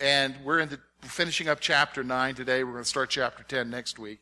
and 0.00 0.34
we're 0.44 0.60
in 0.60 0.68
the 0.68 0.80
finishing 1.02 1.48
up 1.48 1.60
chapter 1.60 2.02
9 2.02 2.34
today. 2.34 2.64
We're 2.64 2.72
going 2.72 2.84
to 2.84 2.88
start 2.88 3.10
chapter 3.10 3.42
10 3.42 3.70
next 3.70 3.98
week. 3.98 4.20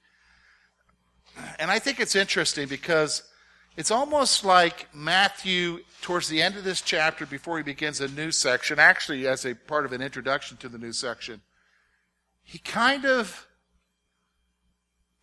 And 1.58 1.70
I 1.70 1.78
think 1.78 1.98
it's 2.00 2.14
interesting 2.14 2.68
because 2.68 3.22
it's 3.76 3.90
almost 3.90 4.44
like 4.44 4.88
Matthew, 4.94 5.80
towards 6.00 6.28
the 6.28 6.40
end 6.40 6.56
of 6.56 6.64
this 6.64 6.80
chapter, 6.80 7.26
before 7.26 7.56
he 7.56 7.64
begins 7.64 8.00
a 8.00 8.08
new 8.08 8.30
section, 8.30 8.78
actually 8.78 9.26
as 9.26 9.44
a 9.44 9.54
part 9.54 9.84
of 9.84 9.92
an 9.92 10.00
introduction 10.00 10.56
to 10.58 10.68
the 10.68 10.78
new 10.78 10.92
section, 10.92 11.40
he 12.42 12.58
kind 12.58 13.04
of 13.04 13.46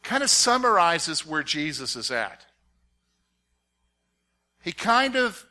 kind 0.04 0.24
of 0.24 0.30
summarizes 0.30 1.26
where 1.26 1.44
Jesus 1.44 1.96
is 1.96 2.10
at. 2.10 2.46
He 4.64 4.72
kind 4.72 5.16
of 5.16 5.46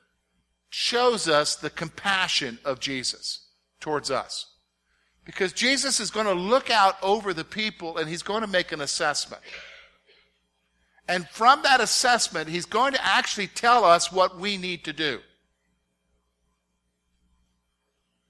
shows 0.68 1.28
us 1.28 1.54
the 1.54 1.70
compassion 1.70 2.58
of 2.64 2.80
Jesus 2.80 3.46
towards 3.78 4.10
us. 4.10 4.46
Because 5.30 5.52
Jesus 5.52 6.00
is 6.00 6.10
going 6.10 6.26
to 6.26 6.32
look 6.32 6.70
out 6.70 6.96
over 7.02 7.32
the 7.32 7.44
people 7.44 7.98
and 7.98 8.08
he's 8.08 8.22
going 8.22 8.40
to 8.40 8.48
make 8.48 8.72
an 8.72 8.80
assessment. 8.80 9.40
And 11.06 11.28
from 11.28 11.62
that 11.62 11.80
assessment, 11.80 12.48
he's 12.48 12.66
going 12.66 12.94
to 12.94 13.06
actually 13.06 13.46
tell 13.46 13.84
us 13.84 14.10
what 14.10 14.40
we 14.40 14.56
need 14.56 14.84
to 14.84 14.92
do. 14.92 15.20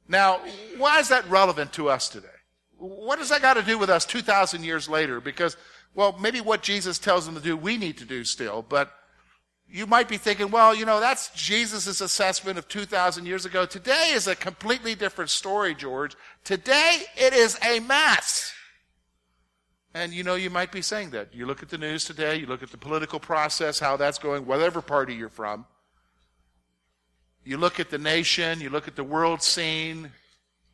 Now, 0.08 0.40
why 0.76 0.98
is 0.98 1.08
that 1.08 1.28
relevant 1.30 1.72
to 1.74 1.88
us 1.88 2.10
today? 2.10 2.28
What 2.76 3.18
does 3.18 3.30
that 3.30 3.40
got 3.40 3.54
to 3.54 3.62
do 3.62 3.78
with 3.78 3.88
us 3.88 4.04
2,000 4.04 4.62
years 4.62 4.86
later? 4.86 5.22
Because, 5.22 5.56
well, 5.94 6.16
maybe 6.20 6.42
what 6.42 6.62
Jesus 6.62 6.98
tells 6.98 7.24
them 7.24 7.34
to 7.34 7.40
do, 7.40 7.56
we 7.56 7.78
need 7.78 7.96
to 7.98 8.04
do 8.04 8.24
still. 8.24 8.62
But 8.68 8.92
you 9.72 9.86
might 9.86 10.08
be 10.08 10.16
thinking, 10.16 10.50
well, 10.50 10.74
you 10.74 10.84
know, 10.84 10.98
that's 10.98 11.30
Jesus' 11.30 12.00
assessment 12.00 12.58
of 12.58 12.66
2,000 12.68 13.24
years 13.24 13.44
ago. 13.44 13.66
Today 13.66 14.10
is 14.12 14.26
a 14.26 14.34
completely 14.34 14.94
different 14.94 15.30
story, 15.30 15.74
George. 15.74 16.16
Today, 16.44 17.02
it 17.16 17.32
is 17.32 17.58
a 17.64 17.78
mess. 17.80 18.52
And 19.94 20.12
you 20.12 20.22
know, 20.22 20.34
you 20.34 20.50
might 20.50 20.72
be 20.72 20.82
saying 20.82 21.10
that. 21.10 21.34
You 21.34 21.46
look 21.46 21.62
at 21.62 21.68
the 21.68 21.78
news 21.78 22.04
today, 22.04 22.36
you 22.36 22.46
look 22.46 22.62
at 22.62 22.70
the 22.70 22.78
political 22.78 23.18
process, 23.18 23.78
how 23.78 23.96
that's 23.96 24.18
going, 24.18 24.46
whatever 24.46 24.80
party 24.80 25.14
you're 25.14 25.28
from. 25.28 25.66
You 27.44 27.56
look 27.56 27.80
at 27.80 27.90
the 27.90 27.98
nation, 27.98 28.60
you 28.60 28.70
look 28.70 28.86
at 28.86 28.96
the 28.96 29.04
world 29.04 29.42
scene, 29.42 30.10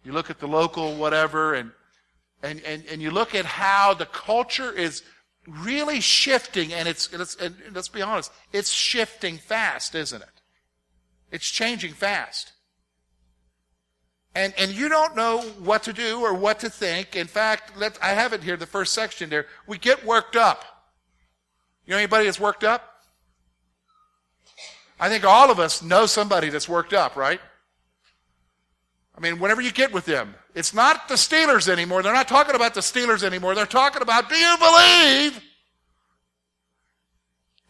you 0.04 0.12
look 0.12 0.30
at 0.30 0.38
the 0.38 0.48
local 0.48 0.94
whatever, 0.96 1.54
and, 1.54 1.70
and, 2.42 2.60
and, 2.62 2.84
and 2.90 3.00
you 3.00 3.10
look 3.10 3.34
at 3.34 3.44
how 3.44 3.94
the 3.94 4.06
culture 4.06 4.70
is 4.70 5.02
really 5.46 6.00
shifting, 6.00 6.72
and 6.72 6.88
it's, 6.88 7.12
it's 7.12 7.36
and 7.36 7.54
let's 7.72 7.88
be 7.88 8.02
honest, 8.02 8.32
it's 8.52 8.70
shifting 8.70 9.38
fast, 9.38 9.94
isn't 9.94 10.22
it? 10.22 10.42
It's 11.30 11.48
changing 11.48 11.92
fast. 11.92 12.52
And, 14.34 14.52
and 14.58 14.70
you 14.70 14.90
don't 14.90 15.16
know 15.16 15.40
what 15.40 15.82
to 15.84 15.94
do 15.94 16.20
or 16.20 16.34
what 16.34 16.60
to 16.60 16.68
think. 16.68 17.16
In 17.16 17.26
fact, 17.26 17.78
let 17.78 17.98
I 18.02 18.10
have 18.10 18.34
it 18.34 18.42
here, 18.42 18.56
the 18.56 18.66
first 18.66 18.92
section 18.92 19.30
there. 19.30 19.46
We 19.66 19.78
get 19.78 20.04
worked 20.04 20.36
up. 20.36 20.64
You 21.86 21.92
know 21.92 21.98
anybody 21.98 22.26
that's 22.26 22.38
worked 22.38 22.62
up? 22.62 23.00
I 25.00 25.08
think 25.08 25.24
all 25.24 25.50
of 25.50 25.58
us 25.58 25.82
know 25.82 26.06
somebody 26.06 26.48
that's 26.48 26.68
worked 26.68 26.92
up, 26.92 27.16
right? 27.16 27.40
I 29.16 29.20
mean, 29.20 29.38
whenever 29.38 29.62
you 29.62 29.72
get 29.72 29.92
with 29.92 30.04
them, 30.04 30.34
it's 30.54 30.74
not 30.74 31.08
the 31.08 31.14
Steelers 31.14 31.68
anymore. 31.68 32.02
They're 32.02 32.12
not 32.12 32.28
talking 32.28 32.54
about 32.54 32.74
the 32.74 32.80
Steelers 32.80 33.22
anymore. 33.22 33.54
They're 33.54 33.64
talking 33.64 34.02
about, 34.02 34.28
do 34.28 34.36
you 34.36 34.56
believe? 34.58 35.42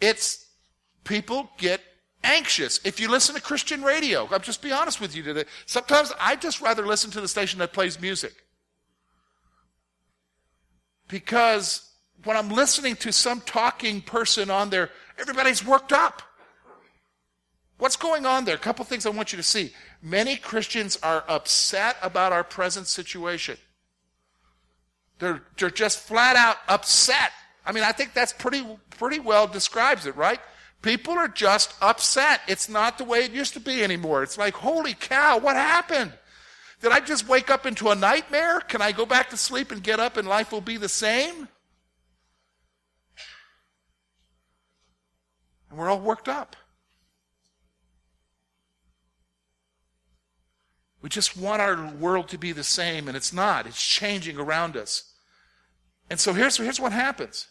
It's 0.01 0.45
people 1.05 1.51
get 1.57 1.81
anxious. 2.25 2.81
If 2.85 2.99
you 2.99 3.09
listen 3.09 3.37
to 3.37 3.41
Christian 3.41 3.83
radio, 3.83 4.29
I'll 4.31 4.41
just 4.41 4.61
be 4.61 4.73
honest 4.73 5.01
with 5.01 5.15
you 5.15 5.23
today. 5.23 5.45
Sometimes 5.67 6.13
I 6.21 6.35
just 6.35 6.61
rather 6.61 6.85
listen 6.85 7.11
to 7.13 7.21
the 7.21 7.29
station 7.29 7.61
that 7.61 7.73
plays 7.73 8.01
music. 8.01 8.35
Because 11.09 11.89
when 12.25 12.37
I'm 12.37 12.49
listening 12.49 12.97
to 12.97 13.13
some 13.13 13.41
talking 13.43 14.01
person 14.01 14.51
on 14.51 14.71
there, 14.71 14.91
everybody's 15.17 15.65
worked 15.65 15.93
up. 15.93 16.23
What's 17.87 17.95
going 17.95 18.27
on 18.27 18.45
there? 18.45 18.57
A 18.57 18.59
couple 18.59 18.85
things 18.85 19.07
I 19.07 19.11
want 19.11 19.33
you 19.33 19.37
to 19.37 19.45
see. 19.45 19.71
Many 20.03 20.35
Christians 20.35 20.99
are 21.05 21.23
upset 21.29 21.97
about 22.03 22.33
our 22.33 22.43
present 22.43 22.89
situation. 22.89 23.57
They're, 25.21 25.41
they're 25.57 25.71
just 25.71 26.01
flat 26.01 26.35
out 26.35 26.57
upset. 26.67 27.31
I 27.65 27.71
mean, 27.71 27.85
I 27.85 27.93
think 27.93 28.13
that's 28.13 28.33
pretty, 28.33 28.67
pretty 28.91 29.21
well 29.21 29.47
describes 29.47 30.05
it, 30.05 30.17
right? 30.17 30.41
People 30.83 31.15
are 31.15 31.29
just 31.29 31.75
upset. 31.81 32.41
It's 32.49 32.69
not 32.69 32.99
the 32.99 33.05
way 33.05 33.21
it 33.21 33.31
used 33.31 33.55
to 33.55 33.61
be 33.61 33.85
anymore. 33.85 34.25
It's 34.25 34.37
like, 34.37 34.55
holy 34.55 34.95
cow, 34.95 35.39
what 35.39 35.55
happened? 35.55 36.13
Did 36.83 36.91
I 36.91 36.99
just 36.99 37.29
wake 37.29 37.51
up 37.51 37.67
into 37.67 37.91
a 37.91 37.95
nightmare? 37.95 38.59
Can 38.59 38.83
I 38.83 38.91
go 38.91 39.07
back 39.07 39.31
to 39.31 39.37
sleep 39.37 39.71
and 39.71 39.81
get 39.81 40.01
up 40.01 40.17
and 40.17 40.27
life 40.27 40.51
will 40.51 40.61
be 40.61 40.77
the 40.77 40.89
same? 40.89 41.47
And 45.71 45.79
we're 45.79 45.89
all 45.89 46.01
worked 46.01 46.29
up. 46.29 46.57
We 51.07 51.11
just 51.11 51.37
want 51.37 51.63
our 51.63 51.87
world 52.01 52.27
to 52.31 52.37
be 52.37 52.51
the 52.51 52.65
same, 52.65 53.07
and 53.07 53.17
it's 53.17 53.33
not. 53.33 53.65
It's 53.65 53.81
changing 53.81 54.39
around 54.39 54.77
us. 54.77 55.05
And 56.11 56.19
so 56.19 56.33
here's, 56.33 56.57
here's 56.57 56.81
what 56.81 56.91
happens. 56.91 57.47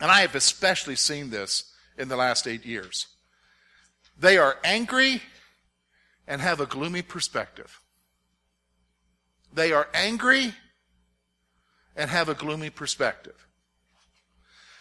And 0.00 0.10
I 0.10 0.22
have 0.22 0.34
especially 0.34 0.96
seen 0.96 1.30
this 1.30 1.72
in 1.96 2.08
the 2.08 2.16
last 2.16 2.48
eight 2.48 2.66
years. 2.66 3.06
They 4.18 4.36
are 4.36 4.56
angry 4.64 5.22
and 6.26 6.40
have 6.40 6.58
a 6.58 6.66
gloomy 6.66 7.02
perspective. 7.02 7.80
They 9.54 9.70
are 9.70 9.86
angry 9.94 10.52
and 11.94 12.10
have 12.10 12.28
a 12.28 12.34
gloomy 12.34 12.70
perspective. 12.70 13.46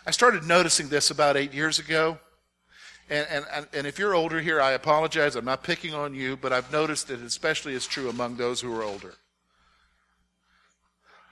I 0.07 0.09
started 0.09 0.43
noticing 0.43 0.89
this 0.89 1.11
about 1.11 1.37
eight 1.37 1.53
years 1.53 1.77
ago. 1.77 2.17
And, 3.09 3.45
and, 3.51 3.67
and 3.73 3.87
if 3.87 3.97
you're 3.97 4.13
older 4.13 4.39
here, 4.39 4.61
I 4.61 4.71
apologize. 4.71 5.35
I'm 5.35 5.45
not 5.45 5.63
picking 5.63 5.93
on 5.95 6.13
you, 6.13 6.37
but 6.37 6.53
I've 6.53 6.71
noticed 6.71 7.09
it 7.09 7.21
especially 7.21 7.73
is 7.73 7.87
true 7.87 8.09
among 8.09 8.37
those 8.37 8.61
who 8.61 8.73
are 8.75 8.83
older. 8.83 9.15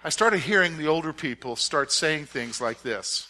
I 0.04 0.10
started 0.10 0.40
hearing 0.40 0.78
the 0.78 0.88
older 0.88 1.14
people 1.14 1.56
start 1.56 1.92
saying 1.92 2.26
things 2.26 2.62
like 2.62 2.82
this 2.82 3.28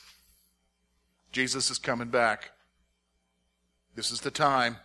Jesus 1.32 1.70
is 1.70 1.78
coming 1.78 2.10
back. 2.10 2.52
This 3.96 4.12
is 4.12 4.22
the 4.22 4.32
time. 4.32 4.78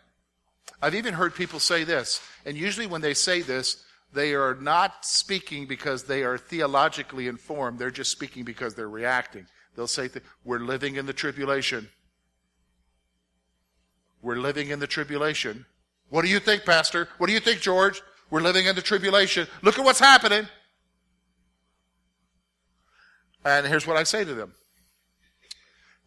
I've 0.81 0.95
even 0.95 1.15
heard 1.15 1.35
people 1.35 1.61
say 1.61 1.85
this, 1.85 2.21
and 2.47 2.57
usually 2.57 2.87
when 2.87 3.03
they 3.03 3.15
say 3.15 3.43
this, 3.43 3.85
they 4.13 4.35
are 4.35 4.55
not 4.55 5.05
speaking 5.05 5.67
because 5.67 6.05
they 6.05 6.23
are 6.23 6.37
theologically 6.37 7.29
informed. 7.29 7.79
They're 7.79 7.91
just 7.91 8.11
speaking 8.11 8.45
because 8.45 8.75
they're 8.75 8.89
reacting. 8.89 9.47
They'll 9.77 9.87
say, 9.87 10.11
We're 10.45 10.59
living 10.59 10.97
in 10.97 11.07
the 11.07 11.13
tribulation. 11.13 11.89
We're 14.23 14.37
living 14.37 14.71
in 14.71 14.79
the 14.79 14.87
tribulation. 14.87 15.67
What 16.09 16.23
do 16.23 16.31
you 16.31 16.39
think, 16.39 16.65
Pastor? 16.65 17.09
What 17.19 17.27
do 17.27 17.33
you 17.33 17.41
think, 17.41 17.61
George? 17.61 18.03
We're 18.31 18.41
living 18.41 18.67
in 18.67 18.77
the 18.77 18.83
tribulation. 18.83 19.47
Look 19.63 19.79
at 19.79 19.85
what's 19.85 19.99
happening. 20.01 20.47
And 23.45 23.67
here's 23.67 23.87
what 23.87 23.97
I 23.97 24.05
say 24.05 24.25
to 24.25 24.35
them 24.35 24.55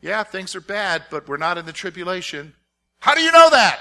Yeah, 0.02 0.24
things 0.24 0.56
are 0.56 0.62
bad, 0.62 1.04
but 1.12 1.28
we're 1.28 1.38
not 1.38 1.58
in 1.58 1.66
the 1.66 1.74
tribulation. 1.74 2.54
How 3.00 3.14
do 3.14 3.22
you 3.22 3.32
know 3.32 3.50
that? 3.50 3.80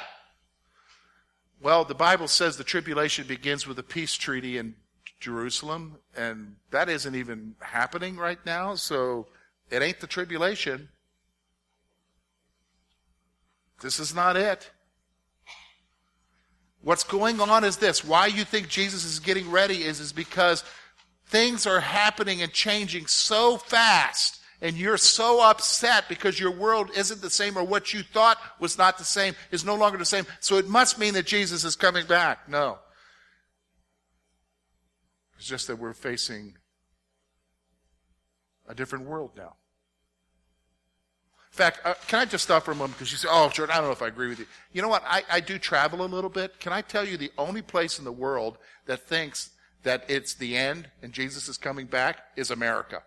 Well, 1.62 1.84
the 1.84 1.94
Bible 1.94 2.28
says 2.28 2.56
the 2.56 2.64
tribulation 2.64 3.26
begins 3.26 3.66
with 3.66 3.78
a 3.78 3.82
peace 3.82 4.14
treaty 4.14 4.58
in 4.58 4.75
Jerusalem, 5.20 5.96
and 6.14 6.56
that 6.70 6.90
isn't 6.90 7.14
even 7.14 7.54
happening 7.60 8.16
right 8.16 8.44
now, 8.44 8.75
so 8.75 9.28
it 9.70 9.81
ain't 9.81 10.00
the 10.00 10.06
tribulation. 10.06 10.90
This 13.80 13.98
is 13.98 14.14
not 14.14 14.36
it. 14.36 14.70
What's 16.80 17.04
going 17.04 17.40
on 17.40 17.64
is 17.64 17.78
this. 17.78 18.04
Why 18.04 18.26
you 18.26 18.44
think 18.44 18.68
Jesus 18.68 19.04
is 19.04 19.18
getting 19.18 19.50
ready 19.50 19.84
is, 19.84 20.00
is 20.00 20.12
because 20.12 20.64
things 21.26 21.66
are 21.66 21.80
happening 21.80 22.42
and 22.42 22.52
changing 22.52 23.06
so 23.06 23.56
fast 23.56 24.40
and 24.60 24.76
you're 24.76 24.96
so 24.96 25.42
upset 25.42 26.08
because 26.08 26.38
your 26.38 26.50
world 26.50 26.90
isn't 26.96 27.20
the 27.20 27.30
same 27.30 27.56
or 27.56 27.64
what 27.64 27.92
you 27.92 28.02
thought 28.02 28.38
was 28.60 28.78
not 28.78 28.98
the 28.98 29.04
same 29.04 29.34
is 29.50 29.64
no 29.64 29.74
longer 29.74 29.98
the 29.98 30.04
same. 30.04 30.26
So 30.40 30.56
it 30.56 30.68
must 30.68 30.98
mean 30.98 31.14
that 31.14 31.26
Jesus 31.26 31.64
is 31.64 31.76
coming 31.76 32.06
back. 32.06 32.48
No. 32.48 32.78
It's 35.36 35.46
just 35.46 35.66
that 35.66 35.76
we're 35.76 35.92
facing 35.94 36.56
a 38.68 38.74
different 38.74 39.06
world 39.06 39.32
now. 39.36 39.56
In 41.54 41.56
fact, 41.56 41.80
uh, 41.84 41.94
can 42.08 42.18
I 42.18 42.24
just 42.24 42.42
stop 42.42 42.64
for 42.64 42.72
a 42.72 42.74
moment 42.74 42.98
because 42.98 43.12
you 43.12 43.16
say, 43.16 43.28
oh, 43.30 43.48
George, 43.48 43.70
I 43.70 43.76
don't 43.76 43.84
know 43.84 43.92
if 43.92 44.02
I 44.02 44.08
agree 44.08 44.28
with 44.28 44.40
you. 44.40 44.46
You 44.72 44.82
know 44.82 44.88
what? 44.88 45.04
I, 45.06 45.22
I 45.30 45.38
do 45.38 45.56
travel 45.56 46.02
a 46.02 46.04
little 46.04 46.28
bit. 46.28 46.58
Can 46.58 46.72
I 46.72 46.80
tell 46.80 47.06
you 47.06 47.16
the 47.16 47.30
only 47.38 47.62
place 47.62 48.00
in 48.00 48.04
the 48.04 48.10
world 48.10 48.58
that 48.86 49.06
thinks 49.06 49.50
that 49.84 50.04
it's 50.08 50.34
the 50.34 50.56
end 50.56 50.88
and 51.00 51.12
Jesus 51.12 51.46
is 51.46 51.56
coming 51.56 51.86
back 51.86 52.18
is 52.34 52.50
America. 52.50 53.04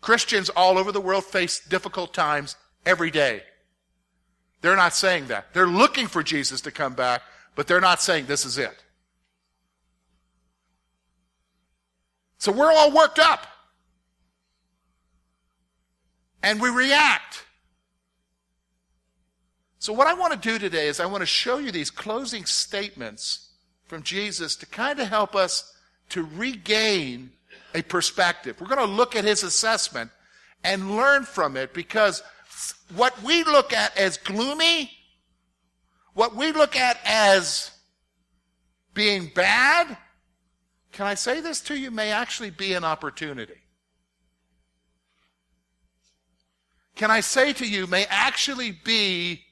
Christians 0.00 0.48
all 0.48 0.76
over 0.76 0.90
the 0.90 1.00
world 1.00 1.24
face 1.24 1.60
difficult 1.60 2.12
times 2.12 2.56
every 2.84 3.12
day. 3.12 3.44
They're 4.60 4.74
not 4.74 4.94
saying 4.94 5.28
that. 5.28 5.54
They're 5.54 5.68
looking 5.68 6.08
for 6.08 6.24
Jesus 6.24 6.60
to 6.62 6.72
come 6.72 6.94
back, 6.94 7.22
but 7.54 7.68
they're 7.68 7.80
not 7.80 8.02
saying 8.02 8.26
this 8.26 8.44
is 8.44 8.58
it. 8.58 8.82
So 12.38 12.50
we're 12.50 12.72
all 12.72 12.90
worked 12.90 13.20
up. 13.20 13.46
And 16.42 16.60
we 16.60 16.70
react. 16.70 17.44
So, 19.78 19.92
what 19.92 20.06
I 20.06 20.14
want 20.14 20.32
to 20.32 20.38
do 20.38 20.58
today 20.58 20.86
is 20.86 21.00
I 21.00 21.06
want 21.06 21.22
to 21.22 21.26
show 21.26 21.58
you 21.58 21.72
these 21.72 21.90
closing 21.90 22.44
statements 22.44 23.50
from 23.86 24.02
Jesus 24.02 24.54
to 24.56 24.66
kind 24.66 25.00
of 25.00 25.08
help 25.08 25.34
us 25.34 25.76
to 26.10 26.22
regain 26.36 27.32
a 27.74 27.82
perspective. 27.82 28.60
We're 28.60 28.68
going 28.68 28.86
to 28.86 28.94
look 28.94 29.16
at 29.16 29.24
his 29.24 29.42
assessment 29.42 30.10
and 30.62 30.96
learn 30.96 31.24
from 31.24 31.56
it 31.56 31.74
because 31.74 32.22
what 32.94 33.20
we 33.22 33.44
look 33.44 33.72
at 33.72 33.96
as 33.96 34.18
gloomy, 34.18 34.90
what 36.14 36.36
we 36.36 36.52
look 36.52 36.76
at 36.76 36.98
as 37.04 37.70
being 38.94 39.30
bad, 39.34 39.96
can 40.92 41.06
I 41.06 41.14
say 41.14 41.40
this 41.40 41.60
to 41.62 41.76
you, 41.76 41.90
may 41.90 42.10
actually 42.10 42.50
be 42.50 42.74
an 42.74 42.84
opportunity. 42.84 43.54
Can 46.96 47.10
I 47.10 47.20
say 47.20 47.52
to 47.54 47.66
you, 47.66 47.86
may 47.86 48.06
actually 48.08 48.70
be 48.70 49.42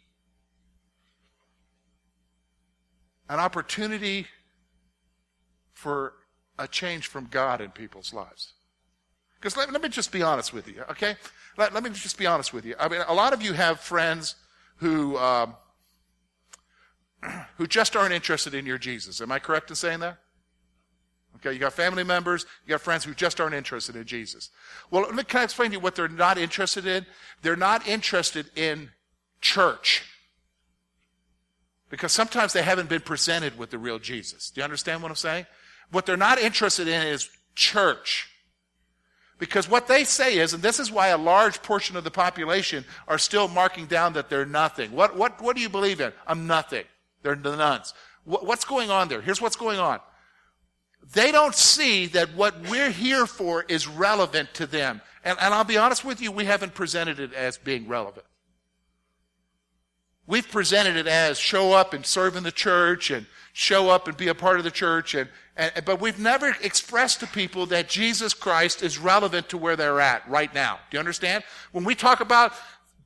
an 3.28 3.38
opportunity 3.38 4.26
for 5.72 6.14
a 6.58 6.68
change 6.68 7.06
from 7.06 7.26
God 7.30 7.60
in 7.60 7.70
people's 7.70 8.12
lives. 8.12 8.52
Because 9.38 9.56
let, 9.56 9.72
let, 9.72 9.80
me 9.80 9.88
just 9.88 10.12
be 10.12 10.20
honest 10.20 10.52
with 10.52 10.68
you, 10.68 10.82
okay? 10.90 11.16
Let, 11.56 11.72
let, 11.72 11.82
me 11.82 11.90
just 11.90 12.18
be 12.18 12.26
honest 12.26 12.52
with 12.52 12.66
you. 12.66 12.74
I 12.78 12.88
mean, 12.88 13.00
a 13.08 13.14
lot 13.14 13.32
of 13.32 13.40
you 13.40 13.54
have 13.54 13.80
friends 13.80 14.34
who, 14.76 15.16
um, 15.16 15.54
who 17.56 17.66
just 17.66 17.96
aren't 17.96 18.12
interested 18.12 18.52
in 18.52 18.66
your 18.66 18.76
Jesus. 18.76 19.20
Am 19.20 19.32
I 19.32 19.38
correct 19.38 19.70
in 19.70 19.76
saying 19.76 20.00
that? 20.00 20.18
Okay, 21.40 21.54
you 21.54 21.58
got 21.58 21.72
family 21.72 22.04
members, 22.04 22.44
you 22.66 22.70
got 22.70 22.82
friends 22.82 23.04
who 23.04 23.14
just 23.14 23.40
aren't 23.40 23.54
interested 23.54 23.96
in 23.96 24.04
Jesus. 24.04 24.50
Well, 24.90 25.02
let 25.02 25.14
me, 25.14 25.24
can 25.24 25.40
I 25.40 25.44
explain 25.44 25.70
to 25.70 25.76
you 25.76 25.80
what 25.80 25.94
they're 25.94 26.08
not 26.08 26.36
interested 26.36 26.86
in? 26.86 27.06
They're 27.42 27.56
not 27.56 27.86
interested 27.88 28.50
in 28.56 28.90
church. 29.40 30.04
Because 31.88 32.12
sometimes 32.12 32.52
they 32.52 32.62
haven't 32.62 32.88
been 32.88 33.00
presented 33.00 33.58
with 33.58 33.70
the 33.70 33.78
real 33.78 33.98
Jesus. 33.98 34.50
Do 34.50 34.60
you 34.60 34.64
understand 34.64 35.02
what 35.02 35.10
I'm 35.10 35.16
saying? 35.16 35.46
What 35.90 36.06
they're 36.06 36.16
not 36.16 36.38
interested 36.38 36.86
in 36.86 37.06
is 37.06 37.28
church. 37.54 38.28
Because 39.38 39.68
what 39.68 39.88
they 39.88 40.04
say 40.04 40.38
is, 40.38 40.52
and 40.52 40.62
this 40.62 40.78
is 40.78 40.92
why 40.92 41.08
a 41.08 41.18
large 41.18 41.62
portion 41.62 41.96
of 41.96 42.04
the 42.04 42.10
population 42.10 42.84
are 43.08 43.18
still 43.18 43.48
marking 43.48 43.86
down 43.86 44.12
that 44.12 44.28
they're 44.28 44.44
nothing. 44.44 44.92
What, 44.92 45.16
what, 45.16 45.40
what 45.40 45.56
do 45.56 45.62
you 45.62 45.70
believe 45.70 46.00
in? 46.00 46.12
I'm 46.26 46.46
nothing. 46.46 46.84
They're 47.22 47.34
the 47.34 47.56
nones. 47.56 47.94
What, 48.24 48.44
what's 48.44 48.66
going 48.66 48.90
on 48.90 49.08
there? 49.08 49.22
Here's 49.22 49.40
what's 49.40 49.56
going 49.56 49.78
on. 49.78 50.00
They 51.12 51.32
don't 51.32 51.54
see 51.54 52.06
that 52.06 52.34
what 52.34 52.68
we're 52.68 52.90
here 52.90 53.26
for 53.26 53.64
is 53.68 53.88
relevant 53.88 54.54
to 54.54 54.66
them. 54.66 55.00
And, 55.24 55.38
and 55.40 55.52
I'll 55.52 55.64
be 55.64 55.76
honest 55.76 56.04
with 56.04 56.20
you, 56.20 56.30
we 56.30 56.44
haven't 56.44 56.74
presented 56.74 57.18
it 57.18 57.32
as 57.32 57.58
being 57.58 57.88
relevant. 57.88 58.26
We've 60.26 60.48
presented 60.48 60.96
it 60.96 61.08
as 61.08 61.38
show 61.38 61.72
up 61.72 61.92
and 61.92 62.06
serve 62.06 62.36
in 62.36 62.44
the 62.44 62.52
church 62.52 63.10
and 63.10 63.26
show 63.52 63.90
up 63.90 64.06
and 64.06 64.16
be 64.16 64.28
a 64.28 64.34
part 64.34 64.58
of 64.58 64.64
the 64.64 64.70
church. 64.70 65.14
And, 65.14 65.28
and, 65.56 65.72
but 65.84 66.00
we've 66.00 66.20
never 66.20 66.54
expressed 66.62 67.18
to 67.20 67.26
people 67.26 67.66
that 67.66 67.88
Jesus 67.88 68.32
Christ 68.32 68.82
is 68.82 68.96
relevant 68.96 69.48
to 69.48 69.58
where 69.58 69.74
they're 69.74 70.00
at 70.00 70.28
right 70.28 70.54
now. 70.54 70.78
Do 70.90 70.96
you 70.96 71.00
understand? 71.00 71.42
When 71.72 71.84
we 71.84 71.96
talk 71.96 72.20
about 72.20 72.52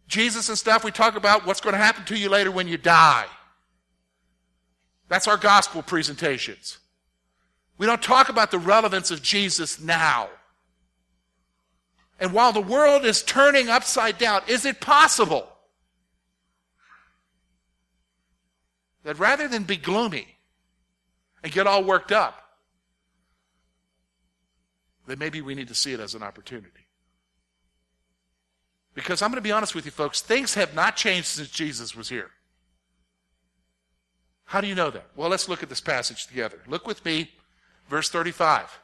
Jesus 0.06 0.50
and 0.50 0.58
stuff, 0.58 0.84
we 0.84 0.90
talk 0.90 1.16
about 1.16 1.46
what's 1.46 1.62
going 1.62 1.72
to 1.72 1.78
happen 1.78 2.04
to 2.04 2.18
you 2.18 2.28
later 2.28 2.50
when 2.50 2.68
you 2.68 2.76
die. 2.76 3.24
That's 5.08 5.26
our 5.26 5.38
gospel 5.38 5.82
presentations. 5.82 6.78
We 7.76 7.86
don't 7.86 8.02
talk 8.02 8.28
about 8.28 8.50
the 8.50 8.58
relevance 8.58 9.10
of 9.10 9.22
Jesus 9.22 9.80
now. 9.80 10.28
And 12.20 12.32
while 12.32 12.52
the 12.52 12.60
world 12.60 13.04
is 13.04 13.22
turning 13.22 13.68
upside 13.68 14.18
down, 14.18 14.42
is 14.46 14.64
it 14.64 14.80
possible 14.80 15.48
that 19.02 19.18
rather 19.18 19.48
than 19.48 19.64
be 19.64 19.76
gloomy 19.76 20.28
and 21.42 21.52
get 21.52 21.66
all 21.66 21.82
worked 21.82 22.12
up, 22.12 22.40
that 25.06 25.18
maybe 25.18 25.40
we 25.42 25.54
need 25.54 25.68
to 25.68 25.74
see 25.74 25.92
it 25.92 26.00
as 26.00 26.14
an 26.14 26.22
opportunity? 26.22 26.70
Because 28.94 29.20
I'm 29.20 29.30
going 29.30 29.36
to 29.36 29.42
be 29.42 29.52
honest 29.52 29.74
with 29.74 29.84
you, 29.84 29.90
folks, 29.90 30.22
things 30.22 30.54
have 30.54 30.72
not 30.72 30.94
changed 30.94 31.26
since 31.26 31.50
Jesus 31.50 31.96
was 31.96 32.08
here. 32.08 32.30
How 34.44 34.60
do 34.60 34.68
you 34.68 34.76
know 34.76 34.90
that? 34.90 35.06
Well, 35.16 35.28
let's 35.28 35.48
look 35.48 35.64
at 35.64 35.68
this 35.68 35.80
passage 35.80 36.28
together. 36.28 36.60
Look 36.68 36.86
with 36.86 37.04
me 37.04 37.32
Verse 37.88 38.08
35. 38.10 38.80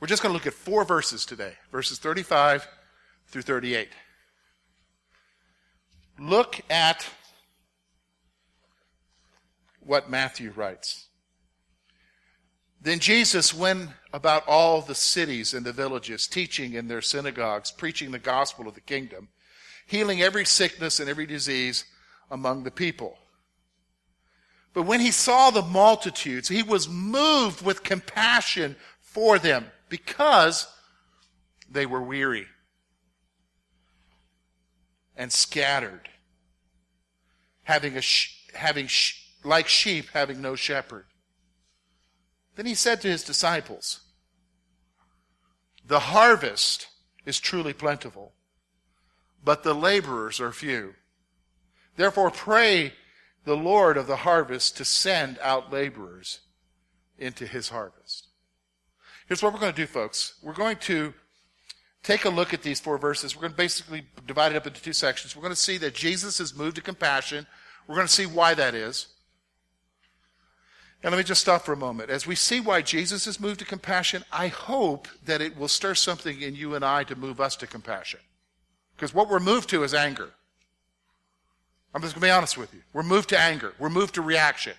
We're 0.00 0.06
just 0.06 0.22
going 0.22 0.30
to 0.30 0.34
look 0.34 0.46
at 0.46 0.54
four 0.54 0.84
verses 0.84 1.26
today 1.26 1.54
verses 1.72 1.98
35 1.98 2.66
through 3.26 3.42
38. 3.42 3.88
Look 6.18 6.60
at 6.70 7.06
what 9.80 10.10
Matthew 10.10 10.52
writes. 10.54 11.06
Then 12.80 13.00
Jesus 13.00 13.52
went 13.52 13.90
about 14.12 14.46
all 14.46 14.80
the 14.80 14.94
cities 14.94 15.52
and 15.52 15.66
the 15.66 15.72
villages, 15.72 16.26
teaching 16.26 16.74
in 16.74 16.86
their 16.86 17.02
synagogues, 17.02 17.72
preaching 17.72 18.12
the 18.12 18.18
gospel 18.18 18.68
of 18.68 18.74
the 18.74 18.80
kingdom, 18.80 19.28
healing 19.86 20.22
every 20.22 20.44
sickness 20.44 21.00
and 21.00 21.08
every 21.08 21.26
disease 21.26 21.84
among 22.30 22.62
the 22.62 22.70
people. 22.70 23.18
But 24.78 24.86
when 24.86 25.00
he 25.00 25.10
saw 25.10 25.50
the 25.50 25.62
multitudes, 25.62 26.46
he 26.48 26.62
was 26.62 26.88
moved 26.88 27.62
with 27.62 27.82
compassion 27.82 28.76
for 29.00 29.36
them 29.36 29.72
because 29.88 30.68
they 31.68 31.84
were 31.84 32.00
weary 32.00 32.46
and 35.16 35.32
scattered, 35.32 36.08
having 37.64 37.96
a 37.96 38.00
sh- 38.00 38.46
having 38.54 38.86
sh- 38.86 39.20
like 39.42 39.66
sheep 39.66 40.10
having 40.12 40.40
no 40.40 40.54
shepherd. 40.54 41.06
Then 42.54 42.66
he 42.66 42.76
said 42.76 43.00
to 43.00 43.08
his 43.08 43.24
disciples, 43.24 43.98
"The 45.84 46.14
harvest 46.14 46.86
is 47.26 47.40
truly 47.40 47.72
plentiful, 47.72 48.32
but 49.42 49.64
the 49.64 49.74
laborers 49.74 50.38
are 50.38 50.52
few. 50.52 50.94
Therefore 51.96 52.30
pray 52.30 52.94
the 53.48 53.56
Lord 53.56 53.96
of 53.96 54.06
the 54.06 54.16
harvest 54.16 54.76
to 54.76 54.84
send 54.84 55.38
out 55.42 55.72
laborers 55.72 56.40
into 57.18 57.46
his 57.46 57.70
harvest. 57.70 58.28
Here's 59.26 59.42
what 59.42 59.54
we're 59.54 59.60
going 59.60 59.72
to 59.72 59.82
do, 59.82 59.86
folks. 59.86 60.34
We're 60.42 60.52
going 60.52 60.76
to 60.80 61.14
take 62.02 62.26
a 62.26 62.28
look 62.28 62.52
at 62.52 62.62
these 62.62 62.78
four 62.78 62.98
verses. 62.98 63.34
We're 63.34 63.40
going 63.40 63.52
to 63.52 63.56
basically 63.56 64.04
divide 64.26 64.52
it 64.52 64.56
up 64.56 64.66
into 64.66 64.82
two 64.82 64.92
sections. 64.92 65.34
We're 65.34 65.42
going 65.42 65.54
to 65.54 65.60
see 65.60 65.78
that 65.78 65.94
Jesus 65.94 66.40
is 66.40 66.54
moved 66.54 66.76
to 66.76 66.82
compassion. 66.82 67.46
We're 67.86 67.94
going 67.94 68.06
to 68.06 68.12
see 68.12 68.26
why 68.26 68.52
that 68.52 68.74
is. 68.74 69.06
And 71.02 71.10
let 71.10 71.16
me 71.16 71.24
just 71.24 71.40
stop 71.40 71.62
for 71.62 71.72
a 71.72 71.76
moment. 71.76 72.10
As 72.10 72.26
we 72.26 72.34
see 72.34 72.60
why 72.60 72.82
Jesus 72.82 73.26
is 73.26 73.40
moved 73.40 73.60
to 73.60 73.64
compassion, 73.64 74.24
I 74.30 74.48
hope 74.48 75.08
that 75.24 75.40
it 75.40 75.56
will 75.56 75.68
stir 75.68 75.94
something 75.94 76.42
in 76.42 76.54
you 76.54 76.74
and 76.74 76.84
I 76.84 77.04
to 77.04 77.16
move 77.16 77.40
us 77.40 77.56
to 77.56 77.66
compassion. 77.66 78.20
Because 78.94 79.14
what 79.14 79.30
we're 79.30 79.40
moved 79.40 79.70
to 79.70 79.84
is 79.84 79.94
anger. 79.94 80.34
I'm 81.94 82.02
just 82.02 82.14
going 82.14 82.20
to 82.20 82.26
be 82.26 82.30
honest 82.30 82.58
with 82.58 82.72
you. 82.74 82.80
We're 82.92 83.02
moved 83.02 83.30
to 83.30 83.38
anger. 83.38 83.72
We're 83.78 83.88
moved 83.88 84.14
to 84.14 84.22
reaction. 84.22 84.74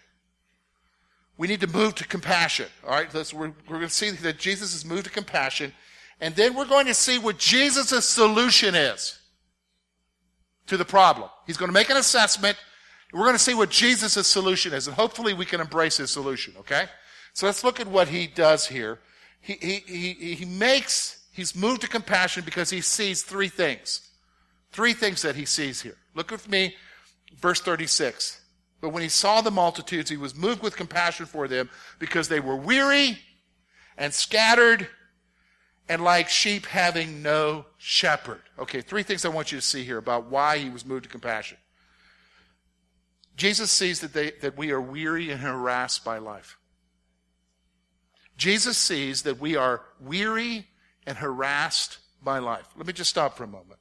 We 1.37 1.47
need 1.47 1.61
to 1.61 1.67
move 1.67 1.95
to 1.95 2.07
compassion. 2.07 2.67
All 2.85 2.91
right? 2.91 3.11
we're, 3.13 3.47
we're 3.47 3.53
going 3.67 3.81
to 3.81 3.89
see 3.89 4.11
that 4.11 4.37
Jesus 4.37 4.75
is 4.75 4.85
moved 4.85 5.05
to 5.05 5.09
compassion. 5.09 5.73
And 6.21 6.35
then 6.35 6.53
we're 6.53 6.65
going 6.65 6.85
to 6.85 6.93
see 6.93 7.17
what 7.17 7.37
Jesus' 7.37 8.05
solution 8.05 8.75
is 8.75 9.17
to 10.67 10.77
the 10.77 10.85
problem. 10.85 11.29
He's 11.47 11.57
going 11.57 11.69
to 11.69 11.73
make 11.73 11.89
an 11.89 11.97
assessment. 11.97 12.57
We're 13.13 13.21
going 13.21 13.33
to 13.33 13.39
see 13.39 13.53
what 13.53 13.69
Jesus' 13.69 14.27
solution 14.27 14.73
is. 14.73 14.87
And 14.87 14.95
hopefully 14.95 15.33
we 15.33 15.45
can 15.45 15.61
embrace 15.61 15.97
his 15.97 16.11
solution. 16.11 16.53
Okay? 16.59 16.85
So 17.33 17.45
let's 17.45 17.63
look 17.63 17.79
at 17.79 17.87
what 17.87 18.09
he 18.09 18.27
does 18.27 18.67
here. 18.67 18.99
He, 19.41 19.53
he, 19.53 19.75
he, 19.87 20.35
he 20.35 20.45
makes, 20.45 21.23
he's 21.31 21.55
moved 21.55 21.81
to 21.81 21.87
compassion 21.87 22.43
because 22.43 22.69
he 22.69 22.81
sees 22.81 23.23
three 23.23 23.47
things. 23.47 24.09
Three 24.71 24.93
things 24.93 25.21
that 25.21 25.35
he 25.35 25.45
sees 25.45 25.81
here. 25.81 25.95
Look 26.13 26.31
with 26.31 26.49
me 26.49 26.75
Verse 27.35 27.61
36. 27.61 28.41
But 28.81 28.89
when 28.89 29.03
he 29.03 29.09
saw 29.09 29.41
the 29.41 29.51
multitudes, 29.51 30.09
he 30.09 30.17
was 30.17 30.35
moved 30.35 30.61
with 30.61 30.75
compassion 30.75 31.25
for 31.25 31.47
them 31.47 31.69
because 31.99 32.29
they 32.29 32.39
were 32.39 32.55
weary 32.55 33.19
and 33.97 34.13
scattered 34.13 34.87
and 35.89 36.03
like 36.03 36.29
sheep 36.29 36.65
having 36.67 37.21
no 37.21 37.65
shepherd. 37.77 38.41
Okay, 38.57 38.81
three 38.81 39.03
things 39.03 39.25
I 39.25 39.29
want 39.29 39.51
you 39.51 39.57
to 39.57 39.65
see 39.65 39.83
here 39.83 39.97
about 39.97 40.29
why 40.29 40.59
he 40.59 40.69
was 40.69 40.85
moved 40.85 41.03
to 41.03 41.09
compassion. 41.09 41.57
Jesus 43.35 43.71
sees 43.71 44.01
that, 44.01 44.13
they, 44.13 44.31
that 44.41 44.57
we 44.57 44.71
are 44.71 44.81
weary 44.81 45.31
and 45.31 45.39
harassed 45.39 46.05
by 46.05 46.17
life. 46.17 46.57
Jesus 48.37 48.77
sees 48.77 49.23
that 49.23 49.39
we 49.39 49.55
are 49.55 49.81
weary 49.99 50.67
and 51.05 51.17
harassed 51.17 51.97
by 52.21 52.39
life. 52.39 52.67
Let 52.77 52.85
me 52.85 52.93
just 52.93 53.09
stop 53.09 53.35
for 53.35 53.43
a 53.43 53.47
moment. 53.47 53.78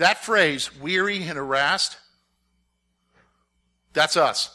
That 0.00 0.24
phrase, 0.24 0.74
weary 0.80 1.16
and 1.16 1.36
harassed, 1.36 1.98
that's 3.92 4.16
us. 4.16 4.48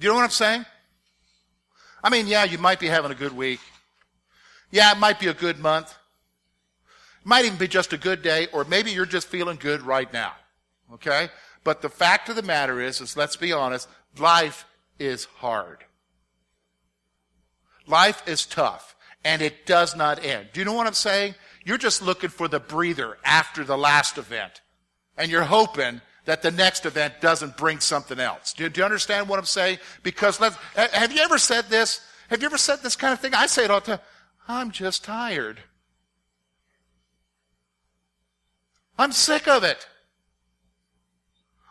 Do 0.00 0.06
you 0.06 0.10
know 0.10 0.16
what 0.16 0.24
I'm 0.24 0.30
saying? 0.30 0.66
I 2.02 2.10
mean, 2.10 2.26
yeah, 2.26 2.42
you 2.42 2.58
might 2.58 2.80
be 2.80 2.88
having 2.88 3.12
a 3.12 3.14
good 3.14 3.36
week. 3.36 3.60
Yeah, 4.72 4.90
it 4.90 4.98
might 4.98 5.20
be 5.20 5.28
a 5.28 5.32
good 5.32 5.60
month. 5.60 5.94
It 7.20 7.26
might 7.26 7.44
even 7.44 7.56
be 7.56 7.68
just 7.68 7.92
a 7.92 7.96
good 7.96 8.20
day, 8.20 8.48
or 8.52 8.64
maybe 8.64 8.90
you're 8.90 9.06
just 9.06 9.28
feeling 9.28 9.58
good 9.58 9.80
right 9.82 10.12
now. 10.12 10.32
Okay? 10.92 11.28
But 11.62 11.82
the 11.82 11.88
fact 11.88 12.28
of 12.28 12.34
the 12.34 12.42
matter 12.42 12.80
is, 12.80 13.00
is 13.00 13.16
let's 13.16 13.36
be 13.36 13.52
honest, 13.52 13.88
life 14.18 14.64
is 14.98 15.26
hard. 15.36 15.84
Life 17.86 18.26
is 18.26 18.44
tough, 18.44 18.93
and 19.24 19.42
it 19.42 19.66
does 19.66 19.96
not 19.96 20.24
end. 20.24 20.48
Do 20.52 20.60
you 20.60 20.64
know 20.64 20.74
what 20.74 20.86
I'm 20.86 20.94
saying? 20.94 21.34
You're 21.64 21.78
just 21.78 22.02
looking 22.02 22.30
for 22.30 22.46
the 22.46 22.60
breather 22.60 23.16
after 23.24 23.64
the 23.64 23.78
last 23.78 24.18
event. 24.18 24.60
And 25.16 25.30
you're 25.30 25.44
hoping 25.44 26.00
that 26.26 26.42
the 26.42 26.50
next 26.50 26.86
event 26.86 27.20
doesn't 27.20 27.56
bring 27.56 27.80
something 27.80 28.18
else. 28.20 28.52
Do, 28.52 28.68
do 28.68 28.80
you 28.80 28.84
understand 28.84 29.28
what 29.28 29.38
I'm 29.38 29.44
saying? 29.44 29.78
Because 30.02 30.40
let's, 30.40 30.56
have 30.74 31.12
you 31.12 31.22
ever 31.22 31.38
said 31.38 31.66
this? 31.66 32.00
Have 32.28 32.40
you 32.40 32.46
ever 32.46 32.58
said 32.58 32.82
this 32.82 32.96
kind 32.96 33.12
of 33.12 33.20
thing? 33.20 33.34
I 33.34 33.46
say 33.46 33.64
it 33.64 33.70
all 33.70 33.80
the 33.80 33.96
time. 33.96 34.04
I'm 34.48 34.70
just 34.70 35.04
tired. 35.04 35.60
I'm 38.98 39.12
sick 39.12 39.48
of 39.48 39.64
it. 39.64 39.86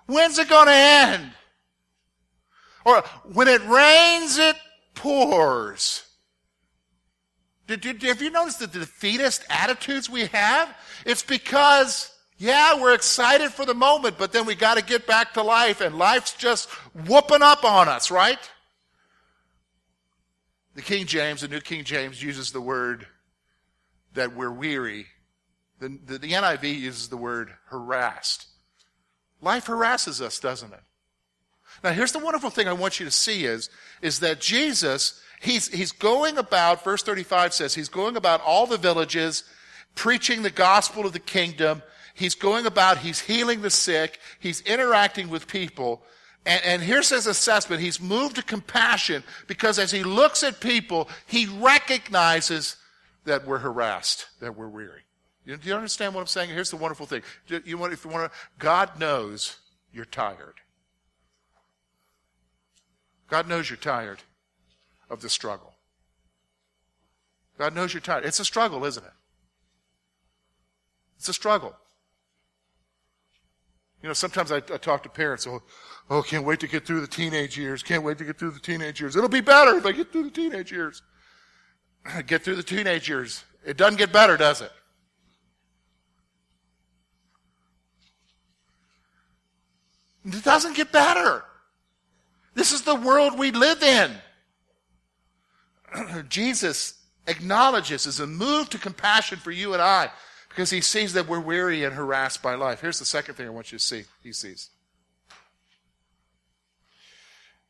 When's 0.08 0.38
it 0.38 0.50
going 0.50 0.68
to 0.68 0.74
end? 0.74 1.32
Or 2.86 3.02
when 3.32 3.48
it 3.48 3.66
rains, 3.66 4.38
it 4.38 4.56
pours. 4.96 6.03
Did, 7.68 8.02
have 8.04 8.22
you 8.22 8.30
noticed 8.30 8.60
the 8.60 8.68
defeatist 8.68 9.46
attitudes 9.50 10.10
we 10.10 10.26
have? 10.28 10.76
It's 11.06 11.24
because, 11.24 12.14
yeah, 12.38 12.80
we're 12.80 12.94
excited 12.94 13.52
for 13.52 13.66
the 13.66 13.74
moment, 13.74 14.18
but 14.18 14.34
then 14.34 14.46
we 14.46 14.54
got 14.54 14.78
to 14.78 14.84
get 14.84 15.08
back 15.08 15.34
to 15.34 15.44
life, 15.44 15.80
and 15.80 15.98
life's 15.98 16.34
just 16.34 16.70
whooping 17.08 17.42
up 17.42 17.64
on 17.64 17.88
us, 17.88 18.12
right? 18.12 18.40
The 20.76 20.82
King 20.82 21.06
James, 21.06 21.42
the 21.42 21.48
New 21.48 21.62
King 21.62 21.84
James, 21.86 22.22
uses 22.22 22.52
the 22.52 22.62
word 22.62 23.08
that 24.14 24.36
we're 24.36 24.52
weary. 24.52 25.08
The, 25.80 25.98
the, 26.06 26.18
the 26.18 26.32
NIV 26.32 26.80
uses 26.80 27.10
the 27.10 27.18
word 27.18 27.52
harassed. 27.68 28.48
Life 29.42 29.68
harasses 29.68 30.22
us, 30.22 30.40
doesn't 30.40 30.74
it? 30.74 30.80
Now, 31.84 31.92
here's 31.92 32.12
the 32.12 32.20
wonderful 32.20 32.50
thing 32.50 32.68
I 32.68 32.74
want 32.74 33.00
you 33.00 33.06
to 33.06 33.12
see 33.12 33.46
is, 33.46 33.70
is 34.02 34.20
that 34.20 34.40
Jesus 34.40 35.22
He's, 35.44 35.68
he's 35.68 35.92
going 35.92 36.38
about, 36.38 36.86
verse 36.86 37.04
35 37.04 37.54
says, 37.54 37.76
he's 37.76 37.90
going 37.90 38.16
about 38.16 38.40
all 38.40 38.66
the 38.66 38.78
villages, 38.78 39.44
preaching 39.94 40.42
the 40.42 40.50
gospel 40.50 41.06
of 41.06 41.12
the 41.12 41.20
kingdom. 41.20 41.84
He's 42.14 42.34
going 42.34 42.66
about, 42.66 43.00
he's 43.00 43.20
healing 43.20 43.62
the 43.62 43.70
sick, 43.70 44.20
he's 44.40 44.62
interacting 44.62 45.30
with 45.30 45.50
people. 45.50 46.02
And, 46.46 46.64
and 46.64 46.82
here's 46.82 47.10
his 47.10 47.28
assessment. 47.28 47.82
He's 47.82 48.00
moved 48.00 48.38
to 48.38 48.42
compassion 48.42 49.22
because 49.48 49.80
as 49.80 49.92
he 49.92 50.02
looks 50.02 50.44
at 50.44 50.62
people, 50.62 51.10
he 51.28 51.46
recognizes 51.46 52.78
that 53.26 53.46
we're 53.46 53.60
harassed, 53.60 54.28
that 54.40 54.56
we're 54.56 54.70
weary. 54.70 55.02
You, 55.44 55.58
do 55.58 55.68
you 55.68 55.76
understand 55.76 56.16
what 56.16 56.22
I'm 56.22 56.28
saying? 56.28 56.52
Here's 56.52 56.70
the 56.70 56.78
wonderful 56.78 57.06
thing. 57.06 57.22
You 57.66 57.78
want, 57.78 57.92
if 57.92 58.06
you 58.06 58.12
want 58.12 58.32
to, 58.32 58.38
God 58.60 58.98
knows 58.98 59.58
you're 59.92 60.06
tired. 60.06 60.56
God 63.28 63.50
knows 63.50 63.70
you're 63.70 63.76
tired 63.76 64.20
of 65.14 65.22
the 65.22 65.30
struggle. 65.30 65.74
God 67.58 67.76
knows 67.76 67.94
you're 67.94 68.02
tired. 68.02 68.26
It's 68.26 68.40
a 68.40 68.46
struggle, 68.46 68.84
isn't 68.84 69.06
it? 69.06 69.14
It's 71.18 71.30
a 71.30 71.34
struggle. 71.34 71.76
You 74.02 74.10
know, 74.10 74.14
sometimes 74.14 74.52
I, 74.52 74.58
I 74.58 74.78
talk 74.78 75.04
to 75.04 75.10
parents, 75.10 75.48
oh, 75.48 75.62
oh, 76.10 76.22
can't 76.22 76.44
wait 76.44 76.60
to 76.60 76.68
get 76.68 76.86
through 76.86 77.00
the 77.00 77.08
teenage 77.08 77.58
years. 77.58 77.82
Can't 77.84 78.04
wait 78.04 78.18
to 78.18 78.26
get 78.26 78.38
through 78.38 78.52
the 78.52 78.60
teenage 78.60 79.00
years. 79.00 79.16
It'll 79.16 79.30
be 79.30 79.40
better 79.40 79.78
if 79.78 79.86
I 79.86 79.94
get 79.94 80.12
through 80.12 80.24
the 80.24 80.32
teenage 80.32 80.72
years. 80.72 81.02
get 82.26 82.44
through 82.44 82.56
the 82.56 82.64
teenage 82.64 83.08
years. 83.08 83.46
It 83.66 83.78
doesn't 83.78 83.98
get 83.98 84.12
better, 84.12 84.36
does 84.36 84.62
it? 84.62 84.72
It 90.26 90.44
doesn't 90.44 90.76
get 90.76 90.92
better. 90.92 91.46
This 92.56 92.72
is 92.72 92.82
the 92.82 92.96
world 92.96 93.38
we 93.38 93.52
live 93.52 93.82
in. 93.84 94.12
Jesus 96.30 96.96
acknowledges, 97.28 98.06
is 98.06 98.20
a 98.20 98.28
move 98.28 98.70
to 98.70 98.78
compassion 98.78 99.38
for 99.40 99.52
you 99.52 99.74
and 99.74 99.82
I 99.82 100.10
because 100.50 100.70
he 100.70 100.82
sees 100.82 101.14
that 101.14 101.28
we're 101.28 101.40
weary 101.40 101.84
and 101.84 101.96
harassed 101.96 102.44
by 102.44 102.56
life. 102.56 102.82
Here's 102.82 103.00
the 103.00 103.06
second 103.06 103.36
thing 103.36 103.48
I 103.48 103.52
want 103.52 103.72
you 103.72 103.78
to 103.78 103.84
see. 103.84 104.04
He 104.22 104.34
sees. 104.34 104.70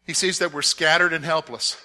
He 0.05 0.13
sees 0.13 0.39
that 0.39 0.53
we're 0.53 0.61
scattered 0.61 1.13
and 1.13 1.23
helpless. 1.23 1.77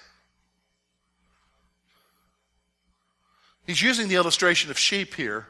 He's 3.64 3.82
using 3.82 4.08
the 4.08 4.16
illustration 4.16 4.70
of 4.70 4.78
sheep 4.78 5.14
here. 5.14 5.48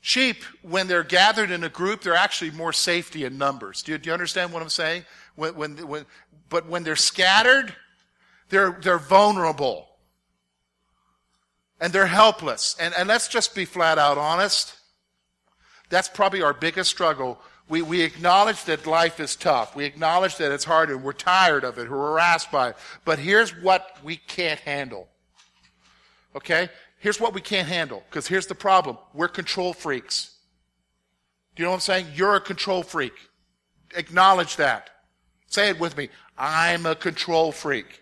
Sheep, 0.00 0.42
when 0.62 0.86
they're 0.86 1.04
gathered 1.04 1.50
in 1.50 1.62
a 1.62 1.68
group, 1.68 2.02
they're 2.02 2.14
actually 2.14 2.52
more 2.52 2.72
safety 2.72 3.24
in 3.24 3.38
numbers. 3.38 3.82
Do 3.82 3.92
you, 3.92 3.98
do 3.98 4.08
you 4.08 4.14
understand 4.14 4.52
what 4.52 4.62
I'm 4.62 4.68
saying? 4.68 5.04
When, 5.34 5.54
when, 5.54 5.88
when, 5.88 6.06
but 6.48 6.68
when 6.68 6.84
they're 6.84 6.96
scattered, 6.96 7.74
they're, 8.48 8.78
they're 8.82 8.98
vulnerable. 8.98 9.88
And 11.80 11.92
they're 11.92 12.06
helpless. 12.06 12.76
And, 12.80 12.94
and 12.96 13.08
let's 13.08 13.28
just 13.28 13.54
be 13.54 13.64
flat 13.64 13.98
out 13.98 14.18
honest. 14.18 14.74
That's 15.90 16.08
probably 16.08 16.42
our 16.42 16.54
biggest 16.54 16.90
struggle. 16.90 17.38
We, 17.68 17.82
we 17.82 18.02
acknowledge 18.02 18.64
that 18.64 18.86
life 18.86 19.20
is 19.20 19.36
tough. 19.36 19.76
We 19.76 19.84
acknowledge 19.84 20.36
that 20.36 20.52
it's 20.52 20.64
hard 20.64 20.90
and 20.90 21.02
we're 21.02 21.12
tired 21.12 21.64
of 21.64 21.78
it. 21.78 21.90
We're 21.90 21.96
harassed 21.96 22.50
by 22.50 22.70
it. 22.70 22.76
But 23.04 23.18
here's 23.18 23.50
what 23.50 23.98
we 24.02 24.16
can't 24.16 24.60
handle. 24.60 25.08
Okay? 26.34 26.68
Here's 26.98 27.20
what 27.20 27.34
we 27.34 27.40
can't 27.40 27.68
handle. 27.68 28.02
Because 28.08 28.26
here's 28.26 28.46
the 28.46 28.54
problem. 28.54 28.98
We're 29.12 29.28
control 29.28 29.72
freaks. 29.72 30.36
Do 31.54 31.62
you 31.62 31.64
know 31.64 31.70
what 31.70 31.76
I'm 31.76 31.80
saying? 31.80 32.06
You're 32.14 32.36
a 32.36 32.40
control 32.40 32.82
freak. 32.82 33.14
Acknowledge 33.94 34.56
that. 34.56 34.90
Say 35.48 35.68
it 35.68 35.80
with 35.80 35.96
me. 35.96 36.08
I'm 36.38 36.86
a 36.86 36.94
control 36.94 37.52
freak. 37.52 38.00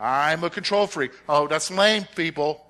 I'm 0.00 0.42
a 0.44 0.50
control 0.50 0.86
freak. 0.86 1.12
Oh, 1.28 1.46
that's 1.46 1.70
lame, 1.70 2.06
people. 2.16 2.64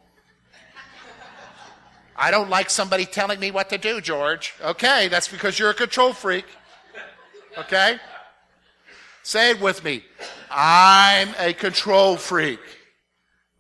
I 2.17 2.31
don't 2.31 2.51
like 2.51 2.69
somebody 2.69 3.07
telling 3.07 3.39
me 3.39 3.51
what 3.51 3.71
to 3.71 3.79
do, 3.79 4.01
George. 4.01 4.53
Okay, 4.61 5.09
that's 5.09 5.29
because 5.29 5.59
you're 5.59 5.71
a 5.71 5.75
control 5.75 6.13
freak. 6.13 6.45
Okay? 7.57 7.99
Say 9.23 9.51
it 9.53 9.61
with 9.61 9.85
me. 9.85 10.05
I'm 10.51 11.35
a 11.39 11.53
control 11.53 12.17
freak. 12.17 12.61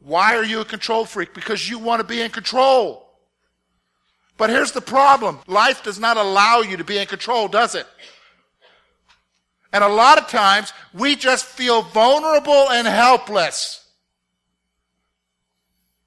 Why 0.00 0.36
are 0.36 0.44
you 0.44 0.60
a 0.60 0.64
control 0.64 1.04
freak? 1.04 1.32
Because 1.32 1.68
you 1.68 1.78
want 1.78 2.00
to 2.00 2.06
be 2.06 2.20
in 2.20 2.30
control. 2.30 3.06
But 4.36 4.50
here's 4.50 4.72
the 4.72 4.80
problem 4.80 5.38
life 5.46 5.82
does 5.82 6.00
not 6.00 6.16
allow 6.16 6.60
you 6.60 6.76
to 6.78 6.84
be 6.84 6.98
in 6.98 7.06
control, 7.06 7.46
does 7.46 7.74
it? 7.74 7.86
And 9.72 9.84
a 9.84 9.88
lot 9.88 10.18
of 10.18 10.26
times 10.28 10.72
we 10.92 11.16
just 11.16 11.44
feel 11.44 11.82
vulnerable 11.82 12.70
and 12.70 12.86
helpless. 12.86 13.80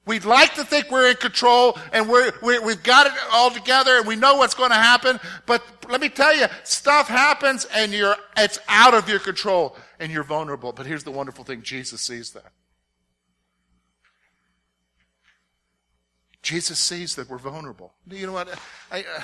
We'd 0.05 0.25
like 0.25 0.55
to 0.55 0.65
think 0.65 0.91
we're 0.91 1.09
in 1.09 1.15
control 1.15 1.77
and 1.93 2.09
we're, 2.09 2.33
we 2.41 2.55
have 2.55 2.83
got 2.83 3.07
it 3.07 3.13
all 3.31 3.49
together 3.49 3.97
and 3.97 4.05
we 4.05 4.17
know 4.17 4.35
what's 4.35 4.53
going 4.53 4.71
to 4.71 4.75
happen. 4.75 5.17
But 5.45 5.63
let 5.89 6.01
me 6.01 6.09
tell 6.09 6.35
you, 6.35 6.47
stuff 6.65 7.07
happens 7.07 7.65
and 7.73 7.93
you're, 7.93 8.17
it's 8.35 8.59
out 8.67 8.93
of 8.93 9.07
your 9.07 9.19
control 9.19 9.77
and 9.99 10.11
you're 10.11 10.23
vulnerable. 10.23 10.73
But 10.73 10.85
here's 10.85 11.05
the 11.05 11.11
wonderful 11.11 11.45
thing. 11.45 11.61
Jesus 11.61 12.01
sees 12.01 12.31
that. 12.31 12.51
Jesus 16.41 16.79
sees 16.79 17.15
that 17.15 17.29
we're 17.29 17.37
vulnerable. 17.37 17.93
You 18.09 18.27
know 18.27 18.33
what? 18.33 18.49
I, 18.91 18.99
uh, 18.99 19.21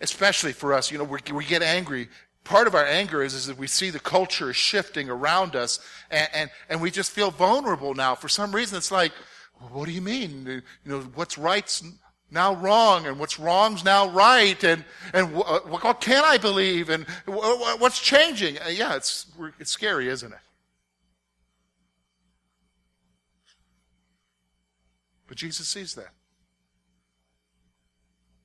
especially 0.00 0.54
for 0.54 0.72
us, 0.72 0.90
you 0.90 0.96
know, 0.96 1.04
we 1.04 1.44
get 1.44 1.62
angry 1.62 2.08
part 2.44 2.66
of 2.66 2.74
our 2.74 2.84
anger 2.84 3.22
is, 3.22 3.34
is 3.34 3.46
that 3.46 3.58
we 3.58 3.66
see 3.66 3.90
the 3.90 4.00
culture 4.00 4.52
shifting 4.52 5.08
around 5.08 5.54
us 5.54 5.78
and, 6.10 6.28
and, 6.34 6.50
and 6.68 6.80
we 6.80 6.90
just 6.90 7.10
feel 7.12 7.30
vulnerable 7.30 7.94
now. 7.94 8.14
For 8.14 8.28
some 8.28 8.54
reason, 8.54 8.76
it's 8.76 8.90
like, 8.90 9.12
what 9.70 9.86
do 9.86 9.92
you 9.92 10.00
mean? 10.00 10.46
You 10.46 10.62
know, 10.84 11.00
what's 11.14 11.38
right's 11.38 11.84
now 12.30 12.54
wrong 12.54 13.06
and 13.06 13.18
what's 13.18 13.38
wrong's 13.38 13.84
now 13.84 14.08
right 14.08 14.62
and, 14.64 14.84
and 15.12 15.34
what, 15.34 15.68
what 15.68 16.00
can 16.00 16.24
I 16.24 16.38
believe 16.38 16.88
and 16.88 17.06
what's 17.26 18.00
changing? 18.00 18.58
Uh, 18.58 18.68
yeah, 18.68 18.96
it's, 18.96 19.26
it's 19.60 19.70
scary, 19.70 20.08
isn't 20.08 20.32
it? 20.32 20.38
But 25.28 25.36
Jesus 25.36 25.68
sees 25.68 25.94
that. 25.94 26.10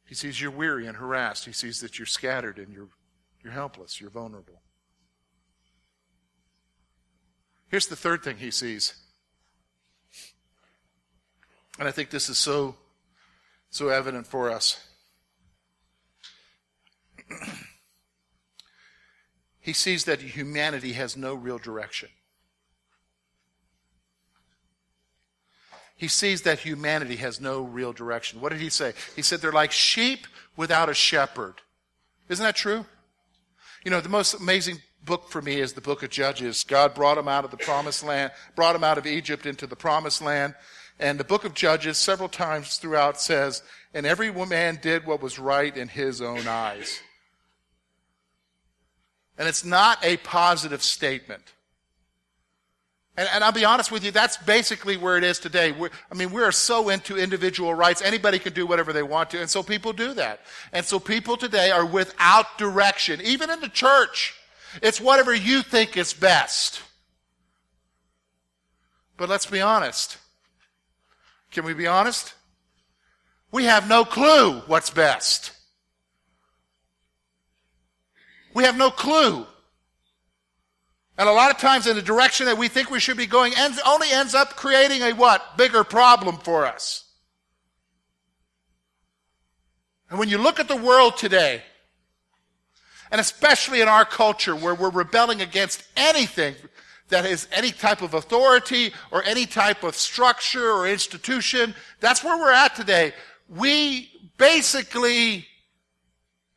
He 0.06 0.16
sees 0.16 0.40
you're 0.40 0.52
weary 0.52 0.88
and 0.88 0.96
harassed. 0.98 1.46
He 1.46 1.52
sees 1.52 1.82
that 1.82 2.00
you're 2.00 2.06
scattered 2.06 2.60
and 2.60 2.74
you're, 2.74 2.88
you're 3.48 3.54
helpless, 3.54 4.02
you're 4.02 4.10
vulnerable. 4.10 4.62
Here's 7.70 7.88
the 7.88 7.96
third 7.96 8.24
thing 8.24 8.36
he 8.36 8.52
sees. 8.52 8.94
And 11.80 11.88
I 11.88 11.92
think 11.92 12.10
this 12.10 12.28
is 12.28 12.38
so, 12.38 12.76
so 13.70 13.88
evident 13.88 14.28
for 14.28 14.52
us. 14.52 14.86
he 19.62 19.72
sees 19.72 20.04
that 20.04 20.20
humanity 20.20 20.92
has 20.92 21.16
no 21.16 21.34
real 21.34 21.58
direction. 21.58 22.10
he 25.96 26.10
sees 26.10 26.42
that 26.42 26.60
humanity 26.60 27.16
has 27.16 27.40
no 27.40 27.62
real 27.62 27.94
direction. 27.94 28.42
What 28.42 28.52
did 28.52 28.60
he 28.60 28.70
say? 28.70 28.94
He 29.16 29.22
said 29.22 29.40
they're 29.40 29.54
like 29.54 29.72
sheep 29.72 30.28
without 30.58 30.90
a 30.90 30.94
shepherd. 30.94 31.56
Isn't 32.30 32.44
that 32.44 32.58
true? 32.58 32.86
You 33.88 33.92
know, 33.92 34.02
the 34.02 34.10
most 34.10 34.34
amazing 34.34 34.82
book 35.06 35.30
for 35.30 35.42
me 35.42 35.62
is 35.62 35.72
the 35.72 35.80
book 35.80 36.04
of 36.04 36.10
Judges. 36.10 36.66
God 36.66 36.94
brought 36.94 37.16
them 37.16 37.30
out 37.30 37.46
of 37.46 37.52
the 37.52 37.56
promised 37.56 38.04
land, 38.04 38.34
brought 38.54 38.74
them 38.74 38.84
out 38.84 38.98
of 38.98 39.08
Egypt 39.08 39.46
into 39.46 39.66
the 39.66 39.78
promised 39.78 40.22
land. 40.22 40.56
And 41.00 41.18
the 41.18 41.24
book 41.24 41.46
of 41.46 41.54
Judges, 41.54 41.98
several 41.98 42.28
times 42.28 42.80
throughout, 42.80 43.22
says, 43.22 43.64
And 43.94 44.06
every 44.06 44.30
man 44.30 44.80
did 44.82 45.06
what 45.06 45.22
was 45.22 45.40
right 45.40 45.74
in 45.78 45.88
his 45.88 46.22
own 46.22 46.50
eyes. 46.50 47.00
And 49.38 49.48
it's 49.48 49.64
not 49.64 50.04
a 50.04 50.18
positive 50.18 50.84
statement. 50.84 51.54
And, 53.18 53.28
and, 53.34 53.44
I'll 53.44 53.52
be 53.52 53.66
honest 53.66 53.92
with 53.92 54.06
you, 54.06 54.12
that's 54.12 54.38
basically 54.38 54.96
where 54.96 55.18
it 55.18 55.24
is 55.24 55.40
today. 55.40 55.72
We're, 55.72 55.90
I 56.12 56.16
mean, 56.16 56.32
we 56.32 56.44
are 56.44 56.52
so 56.52 56.90
into 56.90 57.18
individual 57.18 57.74
rights. 57.74 58.04
Anybody 58.04 58.38
can 58.38 58.54
do 58.54 58.68
whatever 58.68 58.94
they 58.94 59.02
want 59.02 59.32
to. 59.32 59.42
And 59.42 59.50
so 59.50 59.64
people 59.64 59.92
do 59.92 60.14
that. 60.14 60.42
And 60.72 60.86
so 60.86 61.00
people 61.00 61.36
today 61.36 61.72
are 61.72 61.84
without 61.86 62.60
direction. 62.60 63.20
Even 63.24 63.50
in 63.50 63.60
the 63.60 63.70
church, 63.70 64.36
it's 64.84 65.02
whatever 65.02 65.34
you 65.34 65.64
think 65.64 65.98
is 65.98 66.14
best. 66.14 66.82
But 69.18 69.30
let's 69.30 69.48
be 69.48 69.62
honest. 69.62 70.18
Can 71.52 71.66
we 71.66 71.74
be 71.74 71.88
honest? 71.88 72.36
We 73.52 73.64
have 73.64 73.90
no 73.90 74.06
clue 74.06 74.62
what's 74.68 74.92
best. 74.92 75.54
We 78.54 78.64
have 78.64 78.78
no 78.78 78.92
clue. 78.92 79.48
And 81.18 81.28
a 81.28 81.32
lot 81.32 81.50
of 81.50 81.58
times 81.58 81.88
in 81.88 81.96
the 81.96 82.02
direction 82.02 82.46
that 82.46 82.58
we 82.58 82.68
think 82.68 82.92
we 82.92 83.00
should 83.00 83.18
be 83.18 83.26
going 83.26 83.54
ends, 83.58 83.80
only 83.86 84.12
ends 84.12 84.36
up 84.36 84.56
creating 84.56 85.02
a 85.02 85.14
what? 85.14 85.58
Bigger 85.58 85.84
problem 85.84 86.38
for 86.38 86.66
us. 86.66 87.06
And 90.10 90.20
when 90.20 90.30
you 90.30 90.38
look 90.38 90.60
at 90.60 90.68
the 90.68 90.76
world 90.76 91.18
today, 91.18 91.64
and 93.12 93.20
especially 93.20 93.82
in 93.82 93.88
our 93.88 94.06
culture 94.06 94.56
where 94.56 94.76
we're 94.76 94.92
rebelling 94.92 95.42
against 95.42 95.84
anything 95.96 96.56
that 97.10 97.26
is 97.26 97.48
any 97.52 97.72
type 97.72 98.02
of 98.02 98.14
authority 98.14 98.94
or 99.12 99.24
any 99.24 99.46
type 99.46 99.84
of 99.84 99.96
structure 99.96 100.72
or 100.72 100.88
institution, 100.88 101.74
that's 102.00 102.24
where 102.24 102.38
we're 102.38 102.52
at 102.52 102.76
today. 102.76 103.14
We 103.50 104.12
basically 104.38 105.48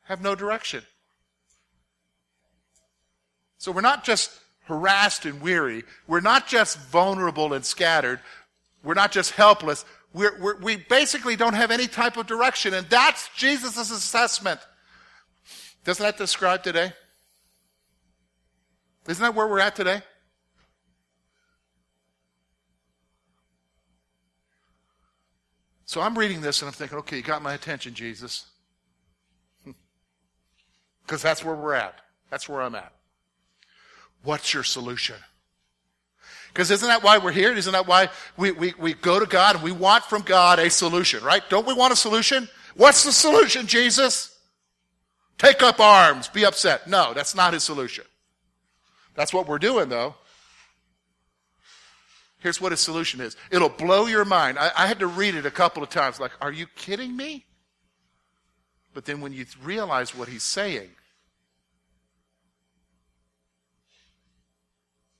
have 0.02 0.20
no 0.20 0.34
direction. 0.34 0.82
So 3.58 3.72
we're 3.72 3.80
not 3.80 4.04
just 4.04 4.39
harassed 4.70 5.26
and 5.26 5.42
weary. 5.42 5.84
We're 6.06 6.20
not 6.20 6.46
just 6.46 6.78
vulnerable 6.78 7.52
and 7.52 7.64
scattered. 7.64 8.20
We're 8.82 8.94
not 8.94 9.12
just 9.12 9.32
helpless. 9.32 9.84
We're, 10.14 10.40
we're, 10.40 10.56
we 10.58 10.76
basically 10.76 11.36
don't 11.36 11.54
have 11.54 11.70
any 11.70 11.86
type 11.86 12.16
of 12.16 12.26
direction. 12.26 12.72
And 12.72 12.86
that's 12.88 13.28
Jesus' 13.36 13.90
assessment. 13.90 14.60
Doesn't 15.84 16.02
that 16.02 16.16
describe 16.16 16.62
today? 16.62 16.92
Isn't 19.08 19.22
that 19.22 19.34
where 19.34 19.48
we're 19.48 19.60
at 19.60 19.74
today? 19.74 20.02
So 25.84 26.00
I'm 26.00 26.16
reading 26.16 26.40
this 26.40 26.62
and 26.62 26.68
I'm 26.68 26.72
thinking, 26.72 26.98
okay, 26.98 27.16
you 27.16 27.22
got 27.22 27.42
my 27.42 27.54
attention, 27.54 27.94
Jesus. 27.94 28.46
Because 31.02 31.22
that's 31.22 31.44
where 31.44 31.56
we're 31.56 31.74
at. 31.74 31.96
That's 32.30 32.48
where 32.48 32.62
I'm 32.62 32.76
at. 32.76 32.92
What's 34.22 34.52
your 34.52 34.62
solution? 34.64 35.16
Because 36.48 36.70
isn't 36.70 36.88
that 36.88 37.02
why 37.02 37.18
we're 37.18 37.32
here? 37.32 37.52
Isn't 37.52 37.72
that 37.72 37.86
why 37.86 38.08
we, 38.36 38.50
we, 38.50 38.74
we 38.78 38.94
go 38.94 39.20
to 39.20 39.26
God 39.26 39.56
and 39.56 39.64
we 39.64 39.72
want 39.72 40.04
from 40.04 40.22
God 40.22 40.58
a 40.58 40.68
solution, 40.68 41.22
right? 41.22 41.42
Don't 41.48 41.66
we 41.66 41.74
want 41.74 41.92
a 41.92 41.96
solution? 41.96 42.48
What's 42.74 43.04
the 43.04 43.12
solution, 43.12 43.66
Jesus? 43.66 44.36
Take 45.38 45.62
up 45.62 45.80
arms, 45.80 46.28
be 46.28 46.44
upset. 46.44 46.86
No, 46.86 47.14
that's 47.14 47.34
not 47.34 47.52
his 47.54 47.62
solution. 47.62 48.04
That's 49.14 49.32
what 49.32 49.48
we're 49.48 49.58
doing, 49.58 49.88
though. 49.88 50.14
Here's 52.40 52.60
what 52.60 52.72
his 52.72 52.80
solution 52.80 53.20
is 53.20 53.36
it'll 53.50 53.68
blow 53.68 54.06
your 54.06 54.24
mind. 54.24 54.58
I, 54.58 54.70
I 54.76 54.86
had 54.86 54.98
to 55.00 55.06
read 55.06 55.34
it 55.34 55.46
a 55.46 55.50
couple 55.50 55.82
of 55.82 55.88
times, 55.88 56.18
like, 56.18 56.32
are 56.40 56.52
you 56.52 56.66
kidding 56.74 57.16
me? 57.16 57.44
But 58.92 59.04
then 59.04 59.20
when 59.20 59.32
you 59.32 59.46
realize 59.62 60.16
what 60.16 60.28
he's 60.28 60.42
saying, 60.42 60.90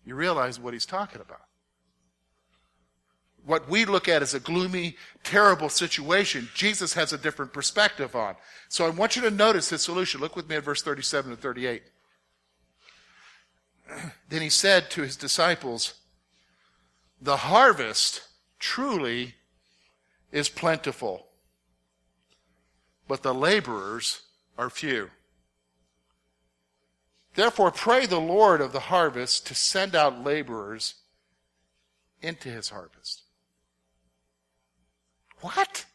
you 0.04 0.14
realize 0.14 0.58
what 0.58 0.72
he's 0.72 0.86
talking 0.86 1.20
about. 1.20 1.42
What 3.44 3.68
we 3.68 3.84
look 3.84 4.08
at 4.08 4.22
as 4.22 4.34
a 4.34 4.40
gloomy, 4.40 4.96
terrible 5.24 5.68
situation, 5.68 6.48
Jesus 6.54 6.94
has 6.94 7.12
a 7.12 7.18
different 7.18 7.52
perspective 7.52 8.14
on. 8.14 8.36
So 8.68 8.86
I 8.86 8.90
want 8.90 9.16
you 9.16 9.22
to 9.22 9.30
notice 9.30 9.70
his 9.70 9.82
solution. 9.82 10.20
Look 10.20 10.36
with 10.36 10.48
me 10.48 10.56
at 10.56 10.64
verse 10.64 10.82
37 10.82 11.32
and 11.32 11.40
38. 11.40 11.82
Then 14.28 14.42
he 14.42 14.50
said 14.50 14.90
to 14.90 15.02
his 15.02 15.16
disciples, 15.16 15.94
The 17.20 17.38
harvest 17.38 18.22
truly 18.58 19.34
is 20.30 20.48
plentiful, 20.48 21.26
but 23.08 23.22
the 23.22 23.34
laborers 23.34 24.22
are 24.56 24.70
few. 24.70 25.10
Therefore, 27.34 27.70
pray 27.70 28.06
the 28.06 28.20
Lord 28.20 28.60
of 28.60 28.72
the 28.72 28.80
harvest 28.80 29.46
to 29.46 29.54
send 29.54 29.94
out 29.94 30.24
laborers 30.24 30.94
into 32.20 32.48
his 32.48 32.70
harvest. 32.70 33.22
What? 35.40 35.86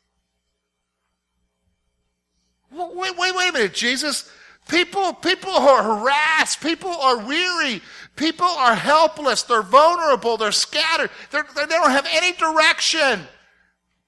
Wait, 2.72 3.16
wait, 3.18 3.36
wait 3.36 3.50
a 3.50 3.54
minute, 3.54 3.74
Jesus. 3.74 4.30
People, 4.68 5.14
people 5.14 5.52
are 5.52 5.84
harassed. 5.84 6.62
People 6.62 6.90
are 6.90 7.20
weary. 7.20 7.82
People 8.16 8.48
are 8.48 8.74
helpless. 8.74 9.44
They're 9.44 9.62
vulnerable. 9.62 10.38
They're 10.38 10.52
scattered. 10.52 11.12
They're, 11.30 11.46
they 11.56 11.66
don't 11.68 11.92
have 11.92 12.08
any 12.12 12.32
direction. 12.34 13.22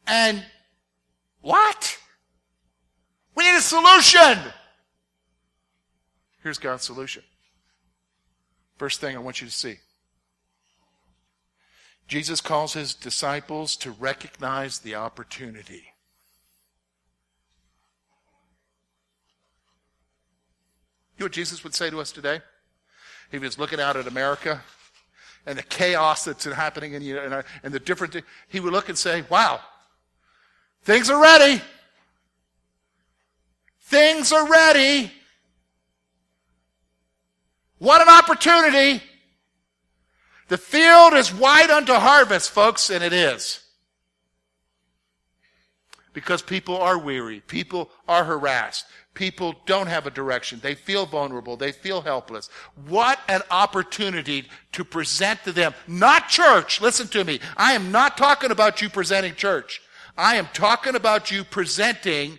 And 0.07 0.43
what? 1.41 1.97
We 3.35 3.43
need 3.43 3.57
a 3.57 3.61
solution. 3.61 4.39
Here's 6.47 6.59
God's 6.59 6.83
solution. 6.83 7.23
First 8.77 9.01
thing 9.01 9.17
I 9.17 9.19
want 9.19 9.41
you 9.41 9.47
to 9.47 9.53
see 9.53 9.79
Jesus 12.07 12.39
calls 12.39 12.71
his 12.71 12.93
disciples 12.93 13.75
to 13.75 13.91
recognize 13.91 14.79
the 14.79 14.95
opportunity. 14.95 15.83
You 21.17 21.19
know 21.19 21.25
what 21.25 21.33
Jesus 21.33 21.65
would 21.65 21.75
say 21.75 21.89
to 21.89 21.99
us 21.99 22.13
today? 22.13 22.39
He 23.29 23.39
was 23.39 23.59
looking 23.59 23.81
out 23.81 23.97
at 23.97 24.07
America 24.07 24.61
and 25.45 25.57
the 25.57 25.63
chaos 25.63 26.23
that's 26.23 26.45
happening 26.45 26.93
in, 26.93 27.01
you 27.01 27.15
know, 27.15 27.43
and 27.61 27.73
the 27.73 27.79
different, 27.81 28.15
he 28.47 28.61
would 28.61 28.71
look 28.71 28.87
and 28.87 28.97
say, 28.97 29.25
wow, 29.29 29.59
things 30.83 31.09
are 31.09 31.21
ready. 31.21 31.61
Things 33.81 34.31
are 34.31 34.49
ready. 34.49 35.11
What 37.79 38.01
an 38.01 38.09
opportunity! 38.09 39.03
The 40.47 40.57
field 40.57 41.13
is 41.13 41.33
wide 41.33 41.69
unto 41.69 41.93
harvest, 41.93 42.51
folks, 42.51 42.89
and 42.89 43.03
it 43.03 43.13
is. 43.13 43.59
Because 46.13 46.41
people 46.41 46.77
are 46.77 46.97
weary. 46.97 47.41
People 47.41 47.91
are 48.07 48.23
harassed. 48.23 48.85
people 49.17 49.55
don't 49.65 49.87
have 49.87 50.05
a 50.05 50.11
direction. 50.11 50.59
They 50.61 50.75
feel 50.75 51.07
vulnerable. 51.07 51.57
They 51.57 51.71
feel 51.71 52.01
helpless. 52.01 52.49
What 52.87 53.19
an 53.27 53.41
opportunity 53.49 54.47
to 54.73 54.85
present 54.85 55.43
to 55.43 55.51
them. 55.51 55.73
Not 55.87 56.29
church. 56.29 56.79
Listen 56.79 57.07
to 57.07 57.23
me. 57.23 57.39
I 57.57 57.73
am 57.73 57.91
not 57.91 58.15
talking 58.15 58.51
about 58.51 58.79
you 58.79 58.89
presenting 58.89 59.33
church. 59.33 59.81
I 60.15 60.35
am 60.35 60.47
talking 60.53 60.95
about 60.95 61.31
you 61.31 61.43
presenting 61.43 62.37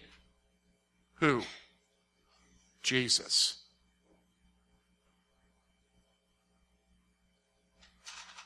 who? 1.14 1.42
Jesus. 2.82 3.57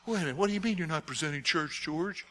Wait 0.06 0.16
a 0.16 0.20
minute. 0.20 0.36
What 0.36 0.48
do 0.48 0.54
you 0.54 0.60
mean 0.60 0.78
you're 0.78 0.86
not 0.86 1.06
presenting 1.06 1.42
church, 1.42 1.82
George? 1.82 2.26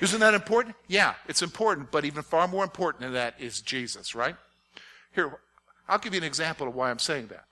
Isn't 0.00 0.20
that 0.20 0.34
important? 0.34 0.74
Yeah, 0.88 1.14
it's 1.28 1.42
important, 1.42 1.90
but 1.90 2.04
even 2.04 2.22
far 2.22 2.48
more 2.48 2.64
important 2.64 3.02
than 3.02 3.12
that 3.12 3.34
is 3.38 3.60
Jesus, 3.60 4.14
right? 4.14 4.36
Here, 5.14 5.38
I'll 5.88 5.98
give 5.98 6.12
you 6.12 6.18
an 6.18 6.24
example 6.24 6.66
of 6.66 6.74
why 6.74 6.90
I'm 6.90 6.98
saying 6.98 7.28
that. 7.28 7.44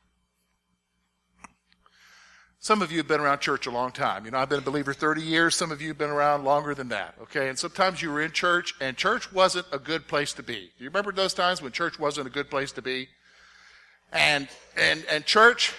Some 2.63 2.83
of 2.83 2.93
you 2.93 2.99
have 2.99 3.09
been 3.09 3.21
around 3.21 3.41
church 3.41 3.67
a 3.67 3.71
long 3.71 3.91
time. 3.91 4.27
You 4.27 4.33
know, 4.33 4.39
I've 4.39 4.51
been 4.51 4.59
a 4.59 4.63
believer 4.63 4.93
30 4.93 5.23
years. 5.23 5.55
Some 5.55 5.71
of 5.71 5.81
you 5.81 5.89
have 5.89 5.99
been 5.99 6.11
around 6.11 6.45
longer 6.45 6.75
than 6.75 6.89
that, 6.89 7.15
okay? 7.23 7.49
And 7.49 7.59
sometimes 7.59 8.03
you 8.03 8.11
were 8.11 8.21
in 8.21 8.33
church, 8.33 8.75
and 8.83 8.99
church 8.99 9.33
wasn't 9.33 9.67
a 9.73 9.79
good 9.79 10.07
place 10.09 10.35
to 10.35 10.43
be. 10.43 10.71
Do 10.77 10.85
you 10.85 10.91
remember 10.91 11.11
those 11.11 11.33
times 11.33 11.63
when 11.63 11.73
church 11.73 11.99
wasn't 11.99 12.27
a 12.27 12.31
good 12.31 12.51
place 12.51 12.71
to 12.73 12.83
be? 12.83 13.09
And, 14.13 14.47
and, 14.77 15.07
and 15.11 15.25
church, 15.25 15.73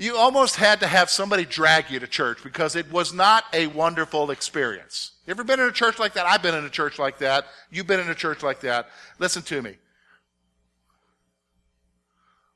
you 0.00 0.16
almost 0.16 0.54
had 0.54 0.78
to 0.80 0.86
have 0.86 1.10
somebody 1.10 1.44
drag 1.44 1.90
you 1.90 1.98
to 1.98 2.06
church 2.06 2.44
because 2.44 2.76
it 2.76 2.90
was 2.92 3.12
not 3.12 3.44
a 3.52 3.66
wonderful 3.66 4.30
experience. 4.30 5.12
You 5.26 5.32
ever 5.32 5.42
been 5.42 5.58
in 5.58 5.66
a 5.66 5.72
church 5.72 5.98
like 5.98 6.14
that? 6.14 6.24
I've 6.24 6.40
been 6.40 6.54
in 6.54 6.64
a 6.64 6.70
church 6.70 7.00
like 7.00 7.18
that. 7.18 7.46
You've 7.70 7.88
been 7.88 7.98
in 7.98 8.08
a 8.08 8.14
church 8.14 8.44
like 8.44 8.60
that. 8.60 8.88
Listen 9.18 9.42
to 9.42 9.60
me. 9.60 9.76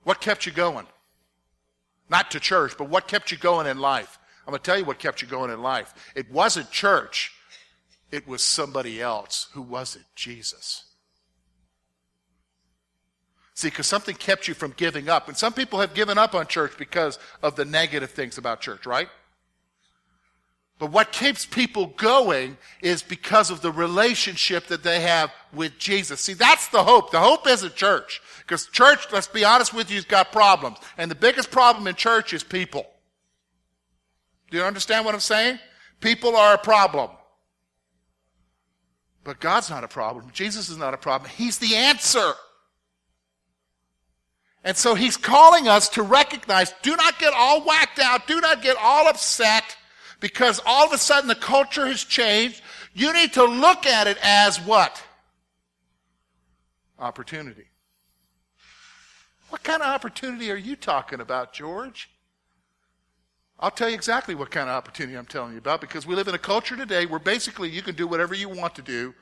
What 0.04 0.20
kept 0.20 0.46
you 0.46 0.52
going? 0.52 0.86
Not 2.08 2.30
to 2.30 2.40
church, 2.40 2.74
but 2.78 2.88
what 2.88 3.08
kept 3.08 3.32
you 3.32 3.38
going 3.38 3.66
in 3.66 3.78
life? 3.78 4.20
I'm 4.46 4.52
going 4.52 4.60
to 4.60 4.64
tell 4.64 4.78
you 4.78 4.84
what 4.84 5.00
kept 5.00 5.20
you 5.20 5.26
going 5.26 5.50
in 5.50 5.62
life. 5.62 5.94
It 6.14 6.30
wasn't 6.30 6.70
church. 6.70 7.32
It 8.12 8.28
was 8.28 8.44
somebody 8.44 9.02
else. 9.02 9.48
Who 9.54 9.62
was 9.62 9.96
it? 9.96 10.02
Jesus. 10.14 10.84
See, 13.54 13.68
because 13.68 13.86
something 13.86 14.14
kept 14.14 14.48
you 14.48 14.54
from 14.54 14.72
giving 14.76 15.08
up. 15.08 15.28
And 15.28 15.36
some 15.36 15.52
people 15.52 15.80
have 15.80 15.94
given 15.94 16.18
up 16.18 16.34
on 16.34 16.46
church 16.46 16.72
because 16.78 17.18
of 17.42 17.56
the 17.56 17.64
negative 17.64 18.10
things 18.10 18.38
about 18.38 18.60
church, 18.60 18.86
right? 18.86 19.08
But 20.78 20.90
what 20.90 21.12
keeps 21.12 21.46
people 21.46 21.86
going 21.96 22.56
is 22.80 23.02
because 23.02 23.50
of 23.50 23.60
the 23.60 23.70
relationship 23.70 24.66
that 24.66 24.82
they 24.82 25.00
have 25.00 25.30
with 25.52 25.78
Jesus. 25.78 26.20
See, 26.20 26.32
that's 26.32 26.68
the 26.68 26.82
hope. 26.82 27.12
The 27.12 27.20
hope 27.20 27.46
isn't 27.46 27.76
church. 27.76 28.20
Because 28.40 28.66
church, 28.66 29.06
let's 29.12 29.28
be 29.28 29.44
honest 29.44 29.72
with 29.72 29.90
you, 29.90 29.96
has 29.96 30.04
got 30.04 30.32
problems. 30.32 30.78
And 30.98 31.10
the 31.10 31.14
biggest 31.14 31.50
problem 31.50 31.86
in 31.86 31.94
church 31.94 32.32
is 32.32 32.42
people. 32.42 32.86
Do 34.50 34.56
you 34.56 34.64
understand 34.64 35.04
what 35.04 35.14
I'm 35.14 35.20
saying? 35.20 35.60
People 36.00 36.34
are 36.36 36.54
a 36.54 36.58
problem. 36.58 37.10
But 39.24 39.38
God's 39.38 39.70
not 39.70 39.84
a 39.84 39.88
problem. 39.88 40.30
Jesus 40.32 40.68
is 40.68 40.78
not 40.78 40.94
a 40.94 40.98
problem. 40.98 41.30
He's 41.30 41.58
the 41.58 41.76
answer. 41.76 42.32
And 44.64 44.76
so 44.76 44.94
he's 44.94 45.16
calling 45.16 45.66
us 45.66 45.88
to 45.90 46.02
recognize, 46.02 46.72
do 46.82 46.96
not 46.96 47.18
get 47.18 47.32
all 47.34 47.62
whacked 47.62 47.98
out, 47.98 48.26
do 48.26 48.40
not 48.40 48.62
get 48.62 48.76
all 48.80 49.08
upset, 49.08 49.76
because 50.20 50.60
all 50.64 50.86
of 50.86 50.92
a 50.92 50.98
sudden 50.98 51.28
the 51.28 51.34
culture 51.34 51.86
has 51.86 52.04
changed. 52.04 52.62
You 52.94 53.12
need 53.12 53.32
to 53.34 53.44
look 53.44 53.86
at 53.86 54.06
it 54.06 54.18
as 54.22 54.60
what? 54.60 55.02
Opportunity. 56.98 57.64
What 59.48 59.64
kind 59.64 59.82
of 59.82 59.88
opportunity 59.88 60.50
are 60.50 60.56
you 60.56 60.76
talking 60.76 61.20
about, 61.20 61.52
George? 61.52 62.08
I'll 63.58 63.70
tell 63.70 63.88
you 63.88 63.94
exactly 63.94 64.34
what 64.34 64.50
kind 64.50 64.68
of 64.68 64.76
opportunity 64.76 65.16
I'm 65.16 65.26
telling 65.26 65.52
you 65.52 65.58
about 65.58 65.80
because 65.80 66.06
we 66.06 66.14
live 66.14 66.28
in 66.28 66.34
a 66.34 66.38
culture 66.38 66.76
today 66.76 67.06
where 67.06 67.20
basically 67.20 67.68
you 67.68 67.82
can 67.82 67.94
do 67.94 68.06
whatever 68.06 68.34
you 68.34 68.48
want 68.48 68.74
to 68.76 68.82
do 68.82 69.14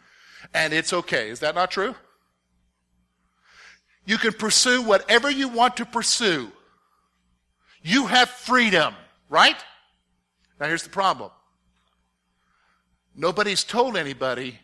and 0.55 0.72
it's 0.72 0.92
okay. 0.92 1.29
Is 1.29 1.40
that 1.40 1.55
not 1.55 1.70
true? 1.70 1.94
You 4.04 4.18
can 4.18 4.32
pursue 4.32 4.82
whatever 4.82 5.30
you 5.30 5.48
want 5.48 5.76
to 5.76 5.86
pursue. 5.86 6.50
You 7.82 8.06
have 8.06 8.28
freedom, 8.28 8.94
right? 9.28 9.56
Now 10.58 10.66
here's 10.66 10.82
the 10.82 10.90
problem. 10.90 11.30
Nobody's 13.14 13.64
told 13.64 13.96
anybody 13.96 14.58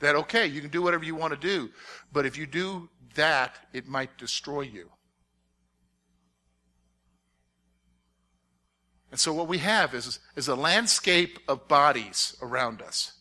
that, 0.00 0.14
okay, 0.14 0.46
you 0.46 0.60
can 0.60 0.70
do 0.70 0.82
whatever 0.82 1.04
you 1.04 1.14
want 1.14 1.32
to 1.32 1.38
do, 1.38 1.70
but 2.12 2.26
if 2.26 2.36
you 2.36 2.46
do 2.46 2.88
that, 3.14 3.56
it 3.72 3.86
might 3.86 4.16
destroy 4.18 4.62
you. 4.62 4.90
And 9.10 9.18
so 9.18 9.32
what 9.32 9.48
we 9.48 9.58
have 9.58 9.94
is, 9.94 10.20
is 10.36 10.48
a 10.48 10.54
landscape 10.54 11.38
of 11.48 11.66
bodies 11.66 12.36
around 12.42 12.82
us. 12.82 13.12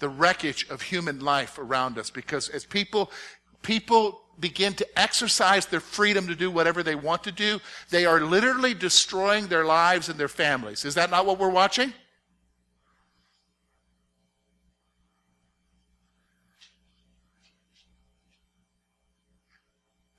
The 0.00 0.08
wreckage 0.08 0.68
of 0.68 0.82
human 0.82 1.20
life 1.20 1.58
around 1.58 1.96
us. 1.96 2.10
Because 2.10 2.48
as 2.48 2.66
people, 2.66 3.12
people 3.62 4.23
begin 4.40 4.74
to 4.74 4.98
exercise 4.98 5.66
their 5.66 5.80
freedom 5.80 6.26
to 6.28 6.34
do 6.34 6.50
whatever 6.50 6.82
they 6.82 6.94
want 6.94 7.24
to 7.24 7.32
do, 7.32 7.60
they 7.90 8.06
are 8.06 8.20
literally 8.20 8.74
destroying 8.74 9.46
their 9.46 9.64
lives 9.64 10.08
and 10.08 10.18
their 10.18 10.28
families. 10.28 10.84
Is 10.84 10.94
that 10.94 11.10
not 11.10 11.26
what 11.26 11.38
we're 11.38 11.48
watching? 11.48 11.92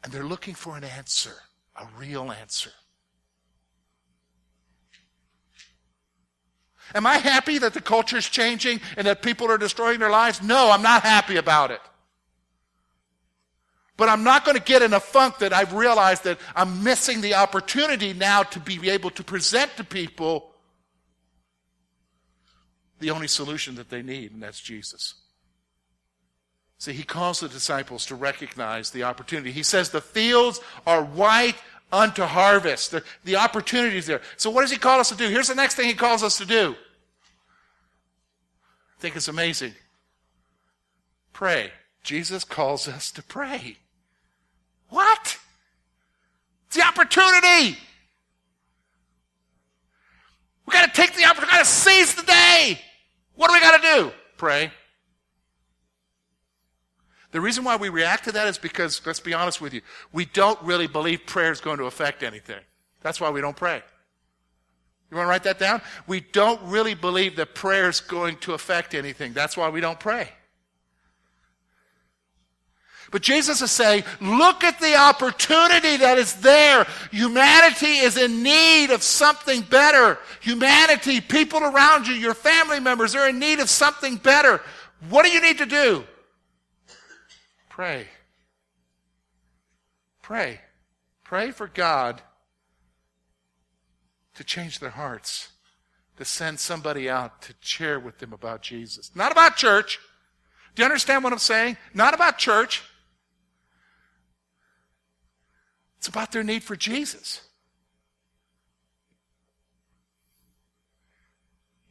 And 0.04 0.14
they're 0.14 0.24
looking 0.24 0.54
for 0.54 0.78
an 0.78 0.84
answer, 0.84 1.34
a 1.76 1.88
real 1.98 2.32
answer. 2.32 2.72
Am 6.94 7.08
I 7.08 7.18
happy 7.18 7.58
that 7.58 7.74
the 7.74 7.82
culture 7.82 8.18
is 8.18 8.30
changing 8.30 8.80
and 8.98 9.08
that 9.08 9.24
people 9.24 9.50
are 9.50 9.58
destroying 9.58 10.00
their 10.00 10.12
lives? 10.12 10.44
No, 10.44 10.70
I'm 10.70 10.84
not 10.84 11.02
happy 11.02 11.38
about 11.38 11.72
it. 11.72 11.82
But 13.98 14.10
I'm 14.10 14.24
not 14.24 14.44
going 14.44 14.58
to 14.58 14.64
get 14.64 14.82
in 14.82 14.94
a 14.94 15.00
funk 15.00 15.38
that 15.40 15.54
I've 15.54 15.74
realized 15.74 16.26
that 16.26 16.38
I'm 16.56 16.84
missing 16.84 17.22
the 17.22 17.36
opportunity 17.36 18.14
now 18.14 18.44
to 18.44 18.60
be 18.60 18.90
able 18.90 19.10
to 19.12 19.24
present 19.24 19.76
to 19.78 19.84
people 19.84 20.52
the 23.00 23.12
only 23.12 23.28
solution 23.28 23.76
that 23.76 23.90
they 23.90 24.02
need, 24.02 24.32
and 24.32 24.42
that's 24.42 24.60
Jesus. 24.60 25.16
See, 26.78 26.94
he 26.94 27.04
calls 27.04 27.40
the 27.40 27.48
disciples 27.48 28.06
to 28.08 28.16
recognize 28.16 28.90
the 28.90 29.04
opportunity. 29.04 29.52
He 29.52 29.64
says 29.64 29.90
the 29.90 30.02
fields 30.02 30.60
are 30.86 31.04
white 31.04 31.56
unto 31.92 32.24
harvest. 32.24 32.92
The, 32.92 33.04
the 33.24 33.38
opportunity 33.38 33.98
is 33.98 34.08
there. 34.08 34.22
So 34.38 34.50
what 34.50 34.62
does 34.62 34.72
he 34.72 34.78
call 34.78 35.00
us 35.00 35.10
to 35.10 35.16
do? 35.16 35.30
Here's 35.30 35.48
the 35.48 35.56
next 35.56 35.76
thing 35.76 35.88
he 35.88 35.94
calls 35.94 36.24
us 36.24 36.38
to 36.38 36.46
do. 36.46 36.76
I 38.98 39.02
think 39.02 39.16
it's 39.16 39.28
amazing. 39.28 39.74
Pray. 41.32 41.72
Jesus 42.04 42.44
calls 42.44 42.88
us 42.88 43.12
to 43.12 43.24
pray. 43.24 43.78
What? 44.90 45.38
It's 46.68 46.76
the 46.76 46.84
opportunity. 46.84 47.78
We 50.66 50.74
got 50.74 50.94
to 50.94 51.02
take 51.02 51.16
the 51.16 51.26
opportunity. 51.26 51.52
We 51.52 51.58
got 51.58 51.66
to 51.66 51.72
seize 51.72 52.16
the 52.16 52.24
day. 52.24 52.80
What 53.36 53.48
do 53.48 53.54
we 53.54 53.60
got 53.60 53.82
to 53.82 53.88
do? 53.88 54.12
Pray. 54.38 54.72
The 57.32 57.42
reason 57.42 57.64
why 57.64 57.76
we 57.76 57.90
react 57.90 58.24
to 58.26 58.32
that 58.32 58.48
is 58.48 58.58
because, 58.58 59.02
let's 59.06 59.20
be 59.20 59.34
honest 59.34 59.60
with 59.60 59.74
you, 59.74 59.82
we 60.14 60.26
don't 60.26 60.62
really 60.64 60.88
believe 60.88 61.26
prayer 61.26 61.52
is 61.52 61.60
going 61.60 61.78
to 61.78 61.86
affect 61.86 62.24
anything. 62.24 62.62
That's 63.02 63.20
why 63.20 63.30
we 63.30 63.42
don't 63.42 63.58
pray. 63.58 63.84
You 65.12 65.18
want 65.18 65.28
to 65.28 65.30
write 65.30 65.44
that 65.44 65.60
down? 65.60 65.82
We 66.08 66.22
don't 66.22 66.62
really 66.64 66.94
believe 66.94 67.36
that 67.36 67.54
prayer 67.54 67.90
is 67.90 68.00
going 68.00 68.38
to 68.38 68.54
affect 68.54 68.94
anything. 68.94 69.34
That's 69.34 69.56
why 69.56 69.70
we 69.70 69.82
don't 69.82 70.00
pray. 70.00 70.30
But 73.16 73.22
Jesus 73.22 73.62
is 73.62 73.72
saying, 73.72 74.04
look 74.20 74.66
at 74.66 74.78
the 74.82 74.98
opportunity 74.98 75.96
that 75.96 76.18
is 76.18 76.34
there. 76.42 76.86
Humanity 77.12 78.00
is 78.00 78.18
in 78.18 78.44
need 78.44 78.92
of 78.92 79.04
something 79.04 79.62
better. 79.62 80.20
Humanity, 80.42 81.22
people 81.22 81.64
around 81.64 82.08
you, 82.08 82.14
your 82.14 82.34
family 82.34 82.82
members 82.82 83.16
are 83.16 83.30
in 83.30 83.40
need 83.40 83.62
of 83.62 83.70
something 83.70 84.18
better. 84.18 84.60
What 85.08 85.26
do 85.26 85.32
you 85.32 85.40
need 85.40 85.60
to 85.60 85.66
do? 85.66 86.04
Pray. 87.70 88.08
Pray. 90.22 90.60
Pray 91.24 91.52
for 91.52 91.70
God 91.70 92.22
to 94.34 94.44
change 94.44 94.80
their 94.80 94.90
hearts, 94.90 95.54
to 96.18 96.26
send 96.26 96.60
somebody 96.60 97.10
out 97.10 97.44
to 97.44 97.54
share 97.62 97.98
with 97.98 98.18
them 98.18 98.34
about 98.34 98.62
Jesus. 98.62 99.10
Not 99.16 99.32
about 99.32 99.56
church. 99.56 100.02
Do 100.76 100.82
you 100.82 100.86
understand 100.86 101.24
what 101.24 101.32
I'm 101.32 101.40
saying? 101.40 101.78
Not 101.94 102.14
about 102.14 102.38
church. 102.38 102.84
It's 106.06 106.10
about 106.12 106.32
their 106.32 106.44
need 106.44 106.62
for 106.62 106.76
Jesus. 106.76 107.42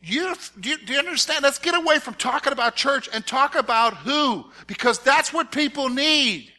You, 0.01 0.37
do, 0.61 0.71
you, 0.71 0.79
do 0.79 0.93
you 0.93 1.01
understand? 1.01 1.43
Let's 1.43 1.59
get 1.59 1.75
away 1.75 1.99
from 1.99 2.15
talking 2.15 2.53
about 2.53 2.77
church 2.77 3.09
and 3.13 3.27
talk 3.27 3.57
about 3.57 3.97
who, 3.97 4.45
because 4.69 5.01
that's 5.01 5.33
what 5.33 5.51
people 5.51 5.89
need. 5.89 6.53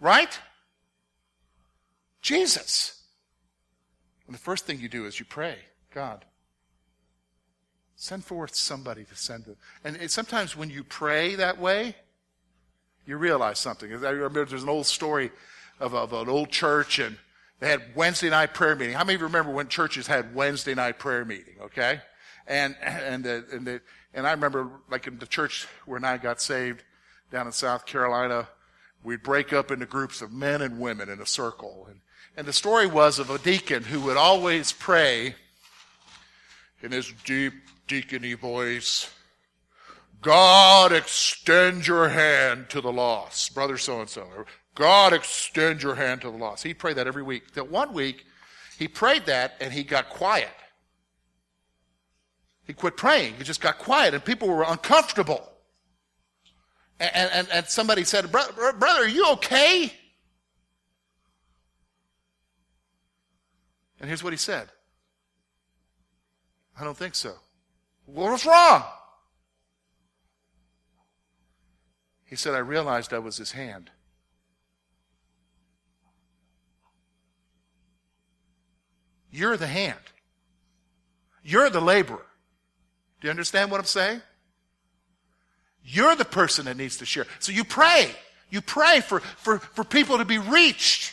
Right? 0.00 0.36
Jesus. 2.22 3.00
And 4.26 4.34
the 4.34 4.40
first 4.40 4.66
thing 4.66 4.80
you 4.80 4.88
do 4.88 5.06
is 5.06 5.20
you 5.20 5.26
pray, 5.26 5.54
God, 5.94 6.24
send 7.94 8.24
forth 8.24 8.56
somebody 8.56 9.04
to 9.04 9.14
send 9.14 9.44
them. 9.44 9.56
And 9.84 10.10
sometimes 10.10 10.56
when 10.56 10.70
you 10.70 10.82
pray 10.82 11.36
that 11.36 11.60
way, 11.60 11.94
you 13.06 13.16
realize 13.16 13.60
something. 13.60 13.92
I 13.92 14.08
remember 14.08 14.44
there's 14.44 14.64
an 14.64 14.68
old 14.68 14.86
story 14.86 15.30
of, 15.80 15.94
of 15.94 16.12
an 16.12 16.28
old 16.28 16.50
church 16.50 16.98
and 16.98 17.18
they 17.58 17.68
had 17.68 17.94
Wednesday 17.94 18.28
night 18.28 18.52
prayer 18.52 18.76
meeting. 18.76 18.94
How 18.94 19.04
many 19.04 19.14
of 19.14 19.20
you 19.20 19.26
remember 19.26 19.50
when 19.50 19.68
churches 19.68 20.06
had 20.06 20.34
Wednesday 20.34 20.74
night 20.74 20.98
prayer 20.98 21.24
meeting? 21.24 21.54
Okay, 21.62 22.00
and 22.46 22.76
and 22.82 23.24
and 23.24 23.66
the, 23.66 23.80
and 24.12 24.26
I 24.26 24.32
remember 24.32 24.68
like 24.90 25.06
in 25.06 25.18
the 25.18 25.26
church 25.26 25.66
where 25.86 26.04
I 26.04 26.18
got 26.18 26.40
saved 26.40 26.84
down 27.32 27.46
in 27.46 27.52
South 27.52 27.86
Carolina, 27.86 28.48
we'd 29.02 29.22
break 29.22 29.52
up 29.52 29.70
into 29.70 29.86
groups 29.86 30.20
of 30.20 30.32
men 30.32 30.60
and 30.60 30.78
women 30.78 31.08
in 31.08 31.20
a 31.20 31.26
circle, 31.26 31.86
and 31.88 32.00
and 32.36 32.46
the 32.46 32.52
story 32.52 32.86
was 32.86 33.18
of 33.18 33.30
a 33.30 33.38
deacon 33.38 33.84
who 33.84 34.00
would 34.00 34.18
always 34.18 34.72
pray 34.72 35.34
in 36.82 36.92
his 36.92 37.12
deep 37.24 37.54
deacony 37.88 38.38
voice. 38.38 39.10
God, 40.20 40.92
extend 40.92 41.86
your 41.86 42.08
hand 42.08 42.68
to 42.70 42.80
the 42.80 42.92
lost, 42.92 43.54
brother 43.54 43.78
so 43.78 44.00
and 44.00 44.10
so. 44.10 44.26
God, 44.76 45.12
extend 45.12 45.82
your 45.82 45.96
hand 45.96 46.20
to 46.20 46.30
the 46.30 46.36
lost. 46.36 46.62
He 46.62 46.74
prayed 46.74 46.96
that 46.96 47.06
every 47.06 47.22
week. 47.22 47.54
That 47.54 47.70
one 47.70 47.92
week, 47.92 48.26
he 48.78 48.86
prayed 48.86 49.26
that 49.26 49.54
and 49.60 49.72
he 49.72 49.82
got 49.82 50.10
quiet. 50.10 50.50
He 52.64 52.74
quit 52.74 52.96
praying. 52.96 53.34
He 53.34 53.44
just 53.44 53.60
got 53.60 53.78
quiet 53.78 54.12
and 54.14 54.24
people 54.24 54.48
were 54.48 54.64
uncomfortable. 54.66 55.50
And, 57.00 57.30
and, 57.32 57.48
and 57.52 57.66
somebody 57.66 58.04
said, 58.04 58.30
Brother, 58.30 58.86
are 58.86 59.08
you 59.08 59.32
okay? 59.32 59.92
And 63.98 64.08
here's 64.08 64.22
what 64.22 64.32
he 64.32 64.38
said 64.38 64.68
I 66.78 66.84
don't 66.84 66.96
think 66.96 67.14
so. 67.14 67.34
Well, 68.06 68.30
what's 68.30 68.44
wrong? 68.44 68.84
He 72.26 72.36
said, 72.36 72.54
I 72.54 72.58
realized 72.58 73.14
I 73.14 73.20
was 73.20 73.38
his 73.38 73.52
hand. 73.52 73.90
You're 79.36 79.58
the 79.58 79.66
hand. 79.66 79.98
You're 81.44 81.68
the 81.68 81.80
laborer. 81.80 82.24
Do 83.20 83.26
you 83.26 83.30
understand 83.30 83.70
what 83.70 83.78
I'm 83.78 83.86
saying? 83.86 84.22
You're 85.84 86.16
the 86.16 86.24
person 86.24 86.64
that 86.64 86.78
needs 86.78 86.96
to 86.96 87.04
share. 87.04 87.26
So 87.38 87.52
you 87.52 87.62
pray. 87.62 88.10
You 88.48 88.62
pray 88.62 89.00
for, 89.00 89.20
for, 89.20 89.58
for 89.58 89.84
people 89.84 90.18
to 90.18 90.24
be 90.24 90.38
reached. 90.38 91.12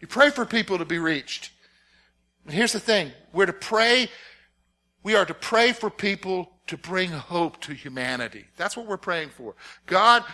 You 0.00 0.08
pray 0.08 0.30
for 0.30 0.44
people 0.44 0.78
to 0.78 0.84
be 0.84 0.98
reached. 0.98 1.52
And 2.44 2.52
here's 2.52 2.72
the 2.72 2.80
thing. 2.80 3.12
We're 3.32 3.46
to 3.46 3.52
pray. 3.52 4.08
We 5.04 5.14
are 5.14 5.24
to 5.24 5.34
pray 5.34 5.72
for 5.72 5.90
people 5.90 6.50
to 6.66 6.76
bring 6.76 7.10
hope 7.10 7.60
to 7.62 7.74
humanity. 7.74 8.46
That's 8.56 8.76
what 8.76 8.86
we're 8.86 8.96
praying 8.96 9.30
for. 9.30 9.54
God, 9.86 10.24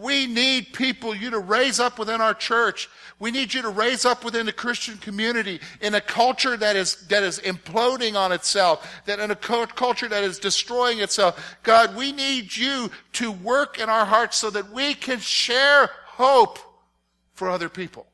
we 0.00 0.26
need 0.26 0.72
people, 0.72 1.14
you 1.14 1.30
to 1.30 1.38
raise 1.38 1.80
up 1.80 1.98
within 1.98 2.20
our 2.20 2.34
church. 2.34 2.88
We 3.18 3.30
need 3.30 3.52
you 3.52 3.62
to 3.62 3.70
raise 3.70 4.04
up 4.04 4.24
within 4.24 4.46
the 4.46 4.52
Christian 4.52 4.98
community 4.98 5.60
in 5.80 5.94
a 5.94 6.00
culture 6.00 6.56
that 6.56 6.76
is, 6.76 7.06
that 7.08 7.22
is 7.22 7.38
imploding 7.40 8.14
on 8.14 8.32
itself, 8.32 9.02
that 9.06 9.18
in 9.18 9.30
a 9.30 9.36
culture 9.36 10.08
that 10.08 10.22
is 10.22 10.38
destroying 10.38 11.00
itself. 11.00 11.56
God, 11.62 11.96
we 11.96 12.12
need 12.12 12.54
you 12.54 12.90
to 13.14 13.32
work 13.32 13.78
in 13.78 13.88
our 13.88 14.04
hearts 14.04 14.36
so 14.36 14.50
that 14.50 14.70
we 14.70 14.94
can 14.94 15.18
share 15.18 15.90
hope 16.06 16.58
for 17.34 17.48
other 17.48 17.68
people. 17.68 18.06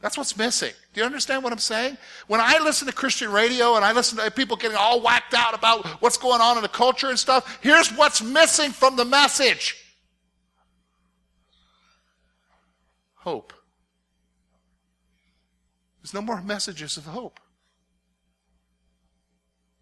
That's 0.00 0.16
what's 0.16 0.36
missing. 0.36 0.72
Do 0.94 1.00
you 1.00 1.06
understand 1.06 1.44
what 1.44 1.52
I'm 1.52 1.58
saying? 1.58 1.98
When 2.26 2.40
I 2.40 2.58
listen 2.58 2.88
to 2.88 2.94
Christian 2.94 3.30
radio 3.30 3.76
and 3.76 3.84
I 3.84 3.92
listen 3.92 4.18
to 4.18 4.30
people 4.30 4.56
getting 4.56 4.78
all 4.78 5.02
whacked 5.02 5.34
out 5.34 5.54
about 5.54 5.86
what's 6.02 6.16
going 6.16 6.40
on 6.40 6.56
in 6.56 6.62
the 6.62 6.68
culture 6.68 7.10
and 7.10 7.18
stuff, 7.18 7.58
here's 7.62 7.90
what's 7.90 8.22
missing 8.22 8.70
from 8.70 8.96
the 8.96 9.04
message. 9.04 9.76
Hope. 13.20 13.52
There's 16.02 16.14
no 16.14 16.22
more 16.22 16.40
messages 16.40 16.96
of 16.96 17.04
hope. 17.04 17.38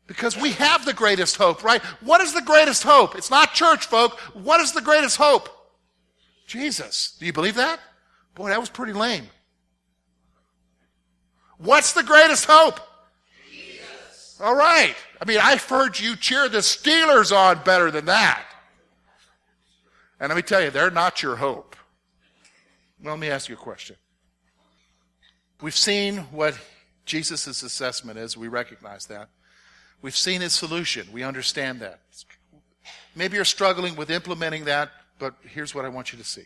Because 0.07 0.37
we 0.37 0.53
have 0.53 0.85
the 0.85 0.94
greatest 0.94 1.37
hope, 1.37 1.62
right? 1.62 1.83
What 2.01 2.20
is 2.20 2.33
the 2.33 2.42
greatest 2.42 2.83
hope? 2.83 3.14
It's 3.14 3.31
not 3.31 3.53
church 3.53 3.87
folk. 3.87 4.18
What 4.35 4.61
is 4.61 4.72
the 4.72 4.81
greatest 4.81 5.16
hope? 5.16 5.48
Jesus. 6.46 7.16
Do 7.18 7.27
you 7.27 7.33
believe 7.33 7.57
that? 7.57 7.79
Boy, 8.35 8.48
that 8.48 8.59
was 8.59 8.70
pretty 8.70 8.94
lame. 8.94 9.27
What's 11.59 11.92
the 11.92 12.03
greatest 12.03 12.46
hope? 12.48 12.81
Jesus. 13.51 14.40
All 14.42 14.55
right. 14.55 14.94
I 15.20 15.24
mean, 15.27 15.40
I've 15.42 15.62
heard 15.62 15.98
you 15.98 16.16
cheer 16.16 16.48
the 16.48 16.59
Steelers 16.59 17.37
on 17.37 17.62
better 17.64 17.90
than 17.90 18.07
that. 18.07 18.42
And 20.18 20.31
let 20.31 20.37
me 20.37 20.42
tell 20.42 20.62
you, 20.62 20.70
they're 20.70 20.90
not 20.90 21.22
your 21.22 21.37
hope. 21.37 21.77
Well, 23.02 23.14
let 23.14 23.20
me 23.20 23.28
ask 23.28 23.48
you 23.48 23.54
a 23.54 23.58
question. 23.58 23.96
We've 25.61 25.76
seen 25.76 26.18
what 26.30 26.58
Jesus' 27.04 27.62
assessment 27.62 28.18
is. 28.18 28.37
We 28.37 28.48
recognize 28.48 29.06
that. 29.06 29.28
We've 30.02 30.16
seen 30.16 30.40
his 30.40 30.52
solution. 30.52 31.08
We 31.12 31.22
understand 31.22 31.80
that. 31.80 32.00
Maybe 33.16 33.37
you're 33.37 33.44
struggling 33.44 33.96
with 33.96 34.11
implementing 34.11 34.64
that, 34.66 34.90
but 35.18 35.34
here's 35.42 35.74
what 35.74 35.84
I 35.84 35.88
want 35.88 36.12
you 36.12 36.18
to 36.18 36.24
see. 36.24 36.44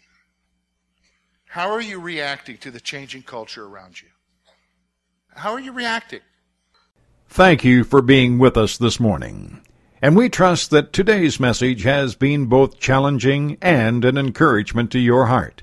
How 1.46 1.70
are 1.70 1.82
you 1.82 2.00
reacting 2.00 2.56
to 2.58 2.70
the 2.70 2.80
changing 2.80 3.24
culture 3.24 3.66
around 3.66 4.00
you? 4.00 4.08
How 5.34 5.52
are 5.52 5.60
you 5.60 5.72
reacting? 5.72 6.20
Thank 7.28 7.64
you 7.64 7.84
for 7.84 8.00
being 8.00 8.38
with 8.38 8.56
us 8.56 8.78
this 8.78 8.98
morning. 8.98 9.60
And 10.00 10.16
we 10.16 10.28
trust 10.28 10.70
that 10.70 10.92
today's 10.92 11.38
message 11.38 11.82
has 11.82 12.14
been 12.14 12.46
both 12.46 12.78
challenging 12.78 13.58
and 13.60 14.04
an 14.04 14.16
encouragement 14.16 14.90
to 14.92 14.98
your 14.98 15.26
heart. 15.26 15.62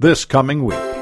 this 0.00 0.24
coming 0.24 0.64
week. 0.64 0.99